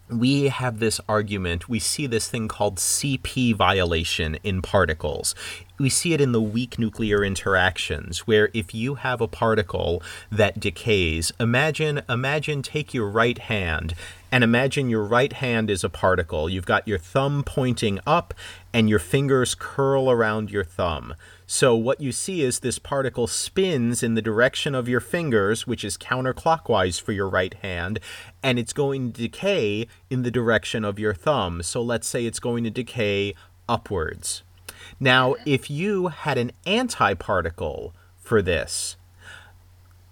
we 0.08 0.44
have 0.44 0.78
this 0.78 1.00
argument, 1.08 1.68
we 1.68 1.78
see 1.78 2.06
this 2.06 2.28
thing 2.28 2.48
called 2.48 2.76
CP 2.76 3.54
violation 3.54 4.38
in 4.44 4.62
particles. 4.62 5.34
We 5.78 5.90
see 5.90 6.14
it 6.14 6.22
in 6.22 6.32
the 6.32 6.40
weak 6.40 6.78
nuclear 6.78 7.22
interactions, 7.22 8.20
where 8.20 8.48
if 8.54 8.74
you 8.74 8.94
have 8.94 9.20
a 9.20 9.28
particle 9.28 10.02
that 10.32 10.58
decays, 10.58 11.32
imagine 11.38 12.02
imagine 12.08 12.62
take 12.62 12.94
your 12.94 13.10
right 13.10 13.36
hand 13.36 13.94
and 14.32 14.42
imagine 14.42 14.88
your 14.88 15.04
right 15.04 15.32
hand 15.32 15.68
is 15.68 15.84
a 15.84 15.90
particle. 15.90 16.48
You've 16.48 16.64
got 16.64 16.88
your 16.88 16.98
thumb 16.98 17.42
pointing 17.44 18.00
up 18.06 18.32
and 18.72 18.88
your 18.88 18.98
fingers 18.98 19.54
curl 19.54 20.10
around 20.10 20.50
your 20.50 20.64
thumb. 20.64 21.14
So 21.46 21.76
what 21.76 22.00
you 22.00 22.10
see 22.10 22.42
is 22.42 22.60
this 22.60 22.78
particle 22.78 23.26
spins 23.26 24.02
in 24.02 24.14
the 24.14 24.22
direction 24.22 24.74
of 24.74 24.88
your 24.88 25.00
fingers, 25.00 25.66
which 25.66 25.84
is 25.84 25.96
counterclockwise 25.98 27.00
for 27.00 27.12
your 27.12 27.28
right 27.28 27.54
hand, 27.54 28.00
and 28.42 28.58
it's 28.58 28.72
going 28.72 29.12
to 29.12 29.22
decay 29.22 29.86
in 30.10 30.22
the 30.22 30.30
direction 30.30 30.84
of 30.84 30.98
your 30.98 31.14
thumb. 31.14 31.62
So 31.62 31.82
let's 31.82 32.08
say 32.08 32.24
it's 32.24 32.40
going 32.40 32.64
to 32.64 32.70
decay 32.70 33.34
upwards. 33.68 34.42
Now, 34.98 35.36
if 35.44 35.70
you 35.70 36.08
had 36.08 36.38
an 36.38 36.52
antiparticle 36.66 37.92
for 38.16 38.40
this, 38.40 38.96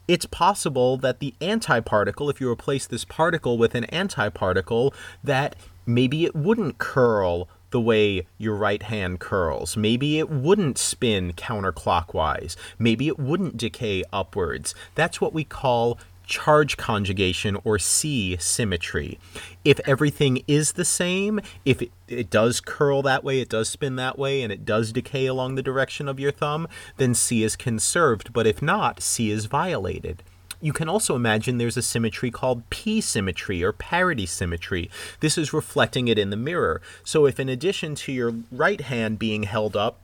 it's 0.07 0.27
possible 0.27 0.99
that 0.99 1.21
the 1.21 1.35
antiparticle, 1.41 2.31
if 2.31 2.41
you 2.41 2.51
replace 2.51 2.87
this 2.87 3.05
particle 3.05 3.57
with 3.57 3.75
an 3.75 3.85
antiparticle, 3.85 4.93
that 5.23 5.57
maybe 5.87 6.25
it 6.25 6.37
wouldn't 6.37 6.79
curl 6.79 7.49
the 7.71 7.81
way 7.81 8.27
your 8.39 8.55
right 8.55 8.83
hand 8.85 9.19
curls. 9.19 9.77
Maybe 9.77 10.19
it 10.19 10.31
wouldn't 10.31 10.79
spin 10.79 11.33
counterclockwise. 11.33 12.55
Maybe 12.79 13.09
it 13.09 13.19
wouldn't 13.19 13.57
decay 13.57 14.05
upwards. 14.13 14.75
That's 14.95 15.21
what 15.21 15.33
we 15.33 15.43
call 15.45 15.99
charge 16.25 16.77
conjugation 16.77 17.57
or 17.65 17.79
C 17.79 18.37
symmetry. 18.39 19.19
If 19.65 19.81
everything 19.81 20.43
is 20.47 20.73
the 20.73 20.85
same, 20.85 21.41
if 21.65 21.83
it, 21.83 21.91
it, 22.09 22.31
does 22.31 22.61
curl 22.61 23.03
that 23.03 23.25
way, 23.25 23.41
it 23.41 23.49
does 23.49 23.69
spin 23.69 23.97
that 23.97 24.19
way, 24.19 24.43
and 24.43 24.53
it 24.53 24.65
does 24.65 24.93
decay 24.93 25.27
along 25.27 25.55
the 25.55 25.63
direction 25.63 26.09
of 26.09 26.21
your 26.21 26.33
thumb, 26.33 26.69
then 26.97 27.15
C 27.15 27.43
is 27.43 27.57
conserved. 27.57 28.33
But 28.33 28.47
if 28.47 28.61
not, 28.63 29.01
C 29.01 29.31
is 29.31 29.47
violated. 29.47 30.23
You 30.61 30.73
can 30.73 30.89
also 30.89 31.15
imagine 31.15 31.59
there's 31.59 31.77
a 31.77 31.83
symmetry 31.83 32.31
called 32.31 32.69
P 32.71 33.03
symmetry 33.03 33.63
or 33.63 33.73
parity 33.73 34.25
symmetry. 34.25 34.91
This 35.21 35.37
is 35.37 35.53
reflecting 35.53 36.09
it 36.09 36.19
in 36.19 36.31
the 36.31 36.39
mirror. 36.39 36.81
So 37.05 37.27
if 37.27 37.39
in 37.39 37.51
addition 37.51 37.95
to 37.97 38.13
your 38.13 38.35
right 38.51 38.81
hand 38.81 39.19
being 39.19 39.43
held 39.43 39.77
up, 39.77 39.99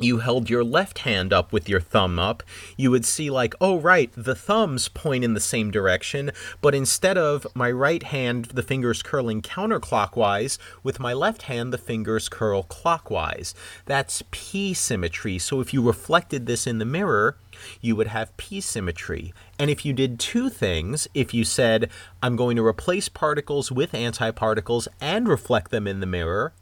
you 0.00 0.18
held 0.18 0.50
your 0.50 0.64
left 0.64 1.00
hand 1.00 1.32
up 1.32 1.52
with 1.52 1.68
your 1.68 1.80
thumb 1.80 2.18
up, 2.18 2.42
you 2.76 2.90
would 2.90 3.04
see, 3.04 3.30
like, 3.30 3.54
oh, 3.60 3.78
right, 3.78 4.10
the 4.16 4.34
thumbs 4.34 4.88
point 4.88 5.24
in 5.24 5.34
the 5.34 5.40
same 5.40 5.70
direction, 5.70 6.30
but 6.60 6.74
instead 6.74 7.18
of 7.18 7.46
my 7.54 7.70
right 7.70 8.02
hand, 8.02 8.46
the 8.46 8.62
fingers 8.62 9.02
curling 9.02 9.42
counterclockwise, 9.42 10.58
with 10.82 11.00
my 11.00 11.12
left 11.12 11.42
hand, 11.42 11.72
the 11.72 11.78
fingers 11.78 12.28
curl 12.28 12.62
clockwise. 12.62 13.54
That's 13.86 14.22
P 14.30 14.74
symmetry. 14.74 15.38
So 15.38 15.60
if 15.60 15.74
you 15.74 15.82
reflected 15.82 16.46
this 16.46 16.66
in 16.66 16.78
the 16.78 16.84
mirror, 16.84 17.36
you 17.80 17.96
would 17.96 18.06
have 18.06 18.36
P 18.36 18.60
symmetry. 18.60 19.32
And 19.58 19.70
if 19.70 19.84
you 19.84 19.92
did 19.92 20.20
two 20.20 20.48
things, 20.48 21.08
if 21.14 21.34
you 21.34 21.44
said, 21.44 21.90
I'm 22.22 22.36
going 22.36 22.56
to 22.56 22.64
replace 22.64 23.08
particles 23.08 23.72
with 23.72 23.92
antiparticles 23.92 24.86
and 25.00 25.28
reflect 25.28 25.70
them 25.70 25.86
in 25.86 26.00
the 26.00 26.06
mirror, 26.06 26.52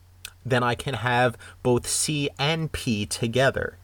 then 0.46 0.62
I 0.62 0.74
can 0.74 0.94
have 0.94 1.36
both 1.62 1.86
C 1.86 2.30
and 2.38 2.70
P 2.72 3.04
together. 3.04 3.78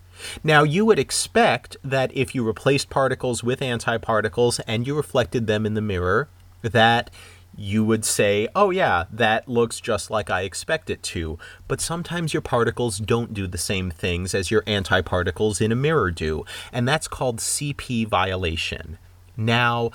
Now, 0.44 0.62
you 0.62 0.84
would 0.84 0.98
expect 0.98 1.76
that 1.82 2.14
if 2.16 2.34
you 2.34 2.44
replaced 2.44 2.90
particles 2.90 3.42
with 3.42 3.60
antiparticles 3.60 4.60
and 4.66 4.86
you 4.86 4.94
reflected 4.94 5.46
them 5.46 5.66
in 5.66 5.74
the 5.74 5.80
mirror, 5.80 6.28
that 6.62 7.10
you 7.56 7.84
would 7.84 8.04
say, 8.04 8.48
oh, 8.54 8.70
yeah, 8.70 9.04
that 9.10 9.48
looks 9.48 9.80
just 9.80 10.10
like 10.10 10.30
I 10.30 10.42
expect 10.42 10.88
it 10.88 11.02
to. 11.04 11.38
But 11.68 11.80
sometimes 11.80 12.32
your 12.32 12.40
particles 12.40 12.98
don't 12.98 13.34
do 13.34 13.46
the 13.46 13.58
same 13.58 13.90
things 13.90 14.34
as 14.34 14.50
your 14.50 14.62
antiparticles 14.62 15.60
in 15.60 15.72
a 15.72 15.76
mirror 15.76 16.10
do, 16.10 16.44
and 16.72 16.88
that's 16.88 17.08
called 17.08 17.38
CP 17.38 18.06
violation. 18.06 18.98
Now, 19.36 19.90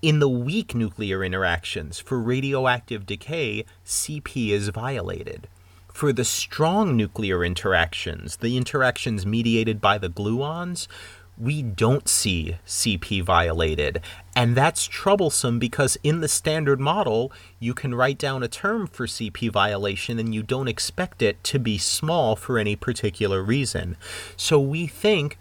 in 0.00 0.18
the 0.18 0.28
weak 0.28 0.74
nuclear 0.74 1.24
interactions 1.24 1.98
for 1.98 2.20
radioactive 2.20 3.06
decay, 3.06 3.64
CP 3.84 4.50
is 4.50 4.68
violated. 4.68 5.48
For 5.96 6.12
the 6.12 6.26
strong 6.26 6.94
nuclear 6.94 7.42
interactions, 7.42 8.36
the 8.36 8.58
interactions 8.58 9.24
mediated 9.24 9.80
by 9.80 9.96
the 9.96 10.10
gluons, 10.10 10.88
we 11.38 11.62
don't 11.62 12.06
see 12.06 12.58
CP 12.66 13.22
violated. 13.22 14.02
And 14.36 14.54
that's 14.54 14.84
troublesome 14.84 15.58
because 15.58 15.96
in 16.02 16.20
the 16.20 16.28
standard 16.28 16.80
model, 16.80 17.32
you 17.58 17.72
can 17.72 17.94
write 17.94 18.18
down 18.18 18.42
a 18.42 18.46
term 18.46 18.86
for 18.86 19.06
CP 19.06 19.50
violation 19.50 20.18
and 20.18 20.34
you 20.34 20.42
don't 20.42 20.68
expect 20.68 21.22
it 21.22 21.42
to 21.44 21.58
be 21.58 21.78
small 21.78 22.36
for 22.36 22.58
any 22.58 22.76
particular 22.76 23.42
reason. 23.42 23.96
So 24.36 24.60
we 24.60 24.86
think 24.86 25.38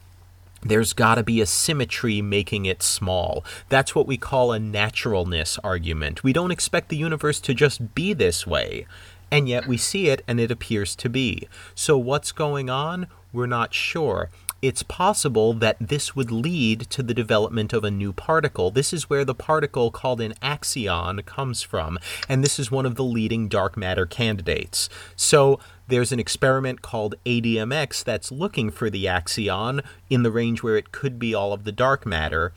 there's 0.61 0.93
got 0.93 1.15
to 1.15 1.23
be 1.23 1.41
a 1.41 1.45
symmetry 1.45 2.21
making 2.21 2.65
it 2.65 2.81
small. 2.81 3.43
That's 3.67 3.93
what 3.93 4.07
we 4.07 4.15
call 4.15 4.53
a 4.53 4.59
naturalness 4.59 5.59
argument. 5.65 6.23
We 6.23 6.31
don't 6.31 6.51
expect 6.51 6.87
the 6.87 6.95
universe 6.95 7.41
to 7.41 7.53
just 7.53 7.93
be 7.93 8.13
this 8.13 8.47
way 8.47 8.87
and 9.31 9.47
yet 9.49 9.67
we 9.67 9.77
see 9.77 10.09
it 10.09 10.23
and 10.27 10.39
it 10.39 10.51
appears 10.51 10.95
to 10.97 11.09
be. 11.09 11.47
So, 11.73 11.97
what's 11.97 12.31
going 12.31 12.69
on? 12.69 13.07
We're 13.33 13.47
not 13.47 13.73
sure. 13.73 14.29
it's 14.61 14.81
possible 14.83 15.53
that 15.53 15.77
this 15.79 16.15
would 16.15 16.31
lead 16.31 16.79
to 16.89 17.03
the 17.03 17.13
development 17.13 17.71
of 17.71 17.83
a 17.83 17.91
new 17.91 18.11
particle. 18.11 18.71
This 18.71 18.93
is 18.93 19.09
where 19.09 19.23
the 19.23 19.35
particle 19.35 19.91
called 19.91 20.19
an 20.21 20.33
axion 20.41 21.23
comes 21.25 21.61
from, 21.61 21.99
and 22.27 22.43
this 22.43 22.57
is 22.57 22.71
one 22.71 22.85
of 22.85 22.95
the 22.95 23.03
leading 23.03 23.47
dark 23.47 23.77
matter 23.77 24.07
candidates. 24.07 24.89
So 25.15 25.59
there's 25.87 26.11
an 26.11 26.19
experiment 26.19 26.81
called 26.81 27.13
ADMX 27.25 28.03
that's 28.03 28.31
looking 28.31 28.71
for 28.71 28.89
the 28.89 29.05
axion 29.05 29.83
in 30.09 30.23
the 30.23 30.31
range 30.31 30.63
where 30.63 30.77
it 30.77 30.91
could 30.91 31.19
be 31.19 31.35
all 31.35 31.53
of 31.53 31.63
the 31.63 31.71
dark 31.71 32.05
matter. 32.05 32.51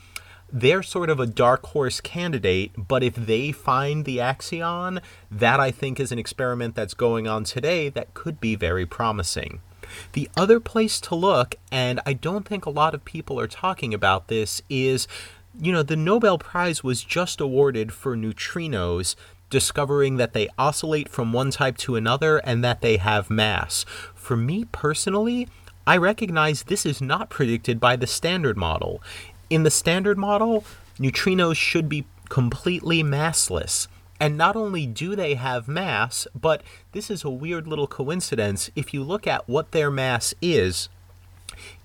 They're 0.51 0.83
sort 0.83 1.11
of 1.11 1.21
a 1.21 1.27
dark 1.27 1.67
horse 1.67 2.01
candidate, 2.01 2.73
but 2.77 3.03
if 3.03 3.15
they 3.15 3.53
find 3.53 4.05
the 4.05 4.19
axion, 4.19 5.03
that 5.31 5.61
I 5.61 5.71
think 5.71 6.01
is 6.01 6.11
an 6.11 6.19
experiment 6.19 6.75
that's 6.75 6.95
going 6.95 7.29
on 7.29 7.45
today 7.45 7.91
that 7.91 8.15
could 8.15 8.41
be 8.41 8.55
very 8.55 8.87
promising. 8.87 9.61
The 10.13 10.31
other 10.37 10.61
place 10.61 11.01
to 11.03 11.15
look, 11.15 11.57
and 11.71 12.01
I 12.07 12.13
don't 12.13 12.47
think 12.47 12.65
a 12.65 12.71
lot 12.71 12.95
of 12.95 13.05
people 13.05 13.39
are 13.39 13.47
talking 13.47 13.93
about 13.93 14.29
this, 14.29 14.63
is 14.69 15.07
you 15.61 15.73
know, 15.73 15.83
the 15.83 15.97
Nobel 15.97 16.39
Prize 16.39 16.85
was 16.85 17.03
just 17.03 17.41
awarded 17.41 17.93
for 17.93 18.17
neutrinos, 18.17 19.17
discovering 19.51 20.17
that 20.17 20.33
they 20.33 20.49
oscillate 20.59 21.09
from 21.09 21.33
one 21.33 21.51
type 21.51 21.77
to 21.79 21.97
another 21.97 22.39
and 22.39 22.63
that 22.63 22.81
they 22.81 22.97
have 22.99 23.31
mass. 23.31 23.85
For 24.15 24.37
me 24.37 24.67
personally, 24.67 25.49
I 25.87 25.97
recognize 25.97 26.65
this 26.65 26.85
is 26.85 27.01
not 27.01 27.31
predicted 27.31 27.81
by 27.81 27.97
the 27.97 28.07
standard 28.07 28.57
model. 28.57 29.03
In 29.51 29.63
the 29.63 29.71
standard 29.71 30.19
model, 30.19 30.65
neutrinos 30.99 31.57
should 31.57 31.89
be 31.89 32.05
completely 32.29 33.03
massless. 33.03 33.89
And 34.21 34.37
not 34.37 34.57
only 34.57 34.87
do 34.87 35.17
they 35.17 35.35
have 35.35 35.69
mass, 35.69 36.27
but 36.35 36.63
this 36.93 37.11
is 37.11 37.25
a 37.25 37.31
weird 37.31 37.67
little 37.67 37.87
coincidence. 37.87 38.71
If 38.77 38.93
you 38.93 39.03
look 39.03 39.27
at 39.27 39.49
what 39.49 39.71
their 39.71 39.91
mass 39.91 40.35
is, 40.43 40.89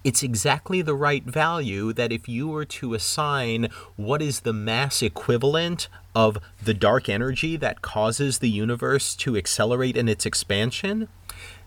it's 0.04 0.24
exactly 0.24 0.82
the 0.82 0.96
right 0.96 1.24
value 1.24 1.94
that 1.94 2.12
if 2.12 2.28
you 2.28 2.50
were 2.50 2.66
to 2.66 2.94
assign 2.94 3.70
what 3.96 4.22
is 4.22 4.42
the 4.42 4.54
mass 4.54 5.02
equivalent 5.02 5.88
of 6.14 6.38
the 6.62 6.74
dark 6.74 7.08
energy 7.08 7.56
that 7.58 7.82
causes 7.82 8.40
the 8.40 8.50
universe 8.50 9.16
to 9.16 9.38
accelerate 9.38 9.96
in 9.96 10.10
its 10.10 10.26
expansion, 10.26 11.08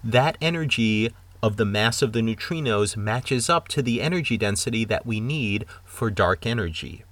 that 0.04 0.36
energy 0.42 1.10
of 1.42 1.56
the 1.56 1.64
mass 1.64 2.02
of 2.02 2.12
the 2.12 2.20
neutrinos 2.20 2.96
matches 2.96 3.48
up 3.48 3.68
to 3.68 3.82
the 3.82 4.00
energy 4.02 4.36
density 4.36 4.84
that 4.84 5.06
we 5.06 5.20
need 5.20 5.64
for 5.96 6.10
dark 6.10 6.46
energy. 6.46 7.04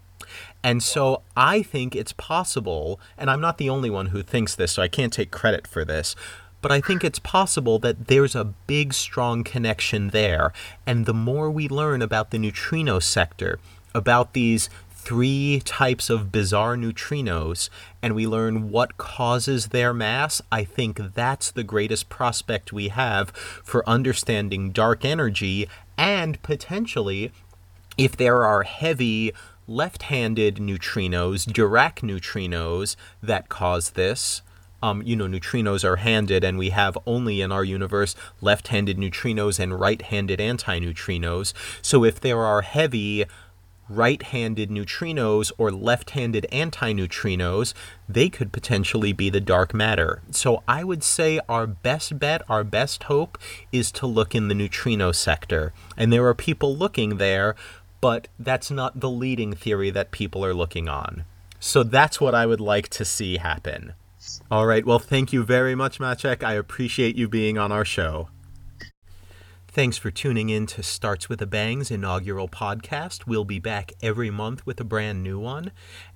And 0.62 0.82
so 0.82 1.22
I 1.36 1.62
think 1.62 1.94
it's 1.94 2.12
possible, 2.12 3.00
and 3.18 3.30
I'm 3.30 3.40
not 3.40 3.58
the 3.58 3.70
only 3.70 3.90
one 3.90 4.06
who 4.06 4.22
thinks 4.22 4.54
this, 4.54 4.72
so 4.72 4.82
I 4.82 4.88
can't 4.88 5.12
take 5.12 5.30
credit 5.30 5.66
for 5.66 5.84
this, 5.84 6.14
but 6.62 6.72
I 6.72 6.80
think 6.80 7.04
it's 7.04 7.18
possible 7.18 7.78
that 7.80 8.06
there's 8.06 8.34
a 8.34 8.44
big, 8.66 8.94
strong 8.94 9.44
connection 9.44 10.08
there. 10.08 10.52
And 10.86 11.04
the 11.04 11.12
more 11.12 11.50
we 11.50 11.68
learn 11.68 12.00
about 12.00 12.30
the 12.30 12.38
neutrino 12.38 12.98
sector, 13.00 13.58
about 13.94 14.32
these 14.32 14.70
three 14.90 15.60
types 15.66 16.08
of 16.08 16.32
bizarre 16.32 16.76
neutrinos, 16.76 17.68
and 18.02 18.14
we 18.14 18.26
learn 18.26 18.70
what 18.70 18.96
causes 18.96 19.66
their 19.68 19.92
mass, 19.92 20.40
I 20.50 20.64
think 20.64 21.14
that's 21.14 21.50
the 21.50 21.64
greatest 21.64 22.08
prospect 22.08 22.72
we 22.72 22.88
have 22.88 23.28
for 23.62 23.86
understanding 23.86 24.70
dark 24.70 25.04
energy 25.04 25.68
and 25.98 26.42
potentially 26.42 27.32
if 27.96 28.16
there 28.16 28.44
are 28.44 28.62
heavy 28.62 29.32
left-handed 29.66 30.56
neutrinos, 30.56 31.46
Dirac 31.46 32.00
neutrinos, 32.00 32.96
that 33.22 33.48
cause 33.48 33.90
this. 33.90 34.42
Um, 34.82 35.00
you 35.02 35.16
know, 35.16 35.26
neutrinos 35.26 35.82
are 35.82 35.96
handed, 35.96 36.44
and 36.44 36.58
we 36.58 36.70
have 36.70 36.98
only 37.06 37.40
in 37.40 37.50
our 37.50 37.64
universe 37.64 38.14
left 38.42 38.68
handed 38.68 38.98
neutrinos 38.98 39.58
and 39.58 39.80
right 39.80 40.02
handed 40.02 40.40
antineutrinos. 40.40 41.54
So 41.80 42.04
if 42.04 42.20
there 42.20 42.40
are 42.40 42.60
heavy 42.60 43.24
right 43.88 44.22
handed 44.22 44.70
neutrinos 44.70 45.52
or 45.58 45.70
left 45.70 46.10
handed 46.10 46.46
antineutrinos, 46.52 47.74
they 48.08 48.28
could 48.28 48.52
potentially 48.52 49.12
be 49.12 49.30
the 49.30 49.40
dark 49.40 49.74
matter. 49.74 50.22
So 50.30 50.62
I 50.66 50.84
would 50.84 51.02
say 51.02 51.40
our 51.48 51.66
best 51.66 52.18
bet, 52.18 52.42
our 52.48 52.64
best 52.64 53.04
hope 53.04 53.38
is 53.72 53.90
to 53.92 54.06
look 54.06 54.34
in 54.34 54.48
the 54.48 54.54
neutrino 54.54 55.12
sector. 55.12 55.72
And 55.96 56.12
there 56.12 56.26
are 56.26 56.34
people 56.34 56.76
looking 56.76 57.16
there 57.18 57.56
but 58.04 58.28
that's 58.38 58.70
not 58.70 59.00
the 59.00 59.08
leading 59.08 59.54
theory 59.54 59.88
that 59.88 60.10
people 60.10 60.44
are 60.44 60.52
looking 60.52 60.90
on. 60.90 61.24
So 61.58 61.82
that's 61.82 62.20
what 62.20 62.34
I 62.34 62.44
would 62.44 62.60
like 62.60 62.90
to 62.90 63.02
see 63.02 63.38
happen. 63.38 63.94
All 64.50 64.66
right, 64.66 64.84
well, 64.84 64.98
thank 64.98 65.32
you 65.32 65.42
very 65.42 65.74
much, 65.74 65.98
Maciek. 65.98 66.44
I 66.44 66.52
appreciate 66.52 67.16
you 67.16 67.30
being 67.30 67.56
on 67.56 67.72
our 67.72 67.86
show. 67.86 68.28
Thanks 69.68 69.96
for 69.96 70.10
tuning 70.10 70.50
in 70.50 70.66
to 70.66 70.82
Starts 70.82 71.30
with 71.30 71.40
a 71.40 71.46
Bang's 71.46 71.90
inaugural 71.90 72.46
podcast. 72.46 73.26
We'll 73.26 73.46
be 73.46 73.58
back 73.58 73.94
every 74.02 74.30
month 74.30 74.66
with 74.66 74.78
a 74.82 74.84
brand 74.84 75.22
new 75.22 75.38
one. 75.38 75.72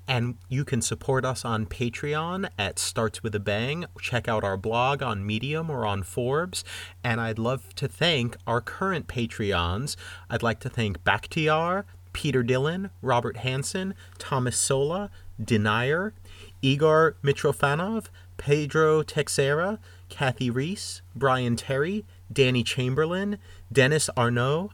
And 0.09 0.39
you 0.49 0.65
can 0.65 0.81
support 0.81 1.27
us 1.27 1.45
on 1.45 1.67
Patreon 1.67 2.49
at 2.59 2.79
Starts 2.79 3.23
with 3.23 3.35
a 3.35 3.41
Bang. 3.41 3.85
Check 4.01 4.27
out 4.27 4.43
our 4.43 4.57
blog 4.57 5.03
on 5.03 5.25
Medium 5.25 5.69
or 5.69 5.85
on 5.85 6.03
Forbes. 6.03 6.65
And 7.05 7.21
I'd 7.21 7.39
love 7.39 7.75
to 7.75 7.87
thank 7.87 8.39
our 8.47 8.63
current 8.63 9.07
Patreons. 9.07 9.97
I'd 10.31 10.43
like 10.43 10.61
to 10.61 10.71
thank 10.71 11.05
Bakhtiar, 11.05 11.85
Peter 12.15 12.43
Dillon, 12.43 12.89
Robert 13.03 13.37
Hansen, 13.39 13.93
Thomas 14.17 14.57
Sola, 14.57 15.11
Denier, 15.43 16.15
Igor 16.63 17.17
Mitrofanov, 17.23 18.07
Pedro 18.39 19.03
Texera, 19.03 19.79
Kathy 20.09 20.49
Reese, 20.49 21.03
Brian 21.15 21.55
Terry, 21.55 22.07
Danny 22.33 22.65
Chamberlain, 22.65 23.37
Dennis 23.71 24.09
Arnaud, 24.17 24.71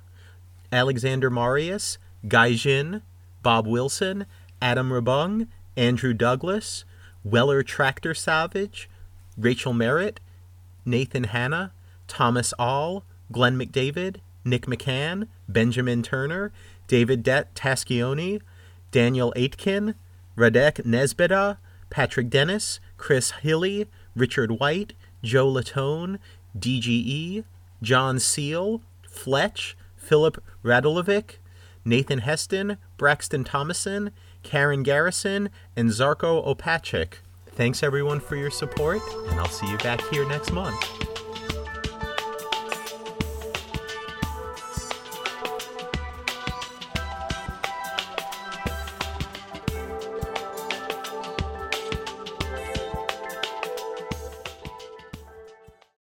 Alexander 0.71 1.29
Marius, 1.29 1.99
Guy 2.29 2.55
Jin, 2.55 3.03
Bob 3.43 3.67
Wilson, 3.67 4.27
Adam 4.61 4.91
Rabung, 4.91 5.49
Andrew 5.77 6.13
Douglas, 6.13 6.85
Weller 7.23 7.63
Tractor 7.63 8.15
Savage, 8.15 8.89
Rachel 9.37 9.73
Merritt, 9.73 10.21
Nathan 10.85 11.25
Hanna, 11.25 11.73
Thomas 12.07 12.53
All, 12.59 13.05
Glenn 13.33 13.59
McDavid, 13.59 14.17
Nick 14.45 14.67
McCann, 14.67 15.29
Benjamin 15.49 16.03
Turner, 16.03 16.53
David 16.87 17.23
Det 17.23 17.49
Taschioni, 17.55 18.41
Daniel 18.91 19.33
Aitken, 19.37 19.95
Radek 20.37 20.85
Nesbeda, 20.85 21.59
Patrick 21.91 22.29
Dennis, 22.29 22.81
Chris 22.97 23.33
Hilly, 23.43 23.89
Richard 24.15 24.53
White, 24.61 24.93
Joe 25.23 25.47
Latone, 25.47 26.19
DGE, 26.59 27.45
John 27.83 28.19
Seal, 28.19 28.83
Fletch, 29.09 29.77
Philip 29.97 30.43
Radulovic, 30.63 31.37
Nathan 31.85 32.21
Heston, 32.21 32.77
Braxton 32.97 33.45
Thomason, 33.45 34.11
Karen 34.45 34.85
Garrison, 34.85 35.51
and 35.77 35.91
Zarko 35.91 36.47
Opachik. 36.47 37.15
Thanks 37.49 37.83
everyone 37.83 38.21
for 38.21 38.37
your 38.37 38.51
support, 38.51 39.01
and 39.29 39.41
I'll 39.41 39.49
see 39.49 39.69
you 39.69 39.79
back 39.79 40.01
here 40.11 40.29
next 40.29 40.53
month. 40.53 41.14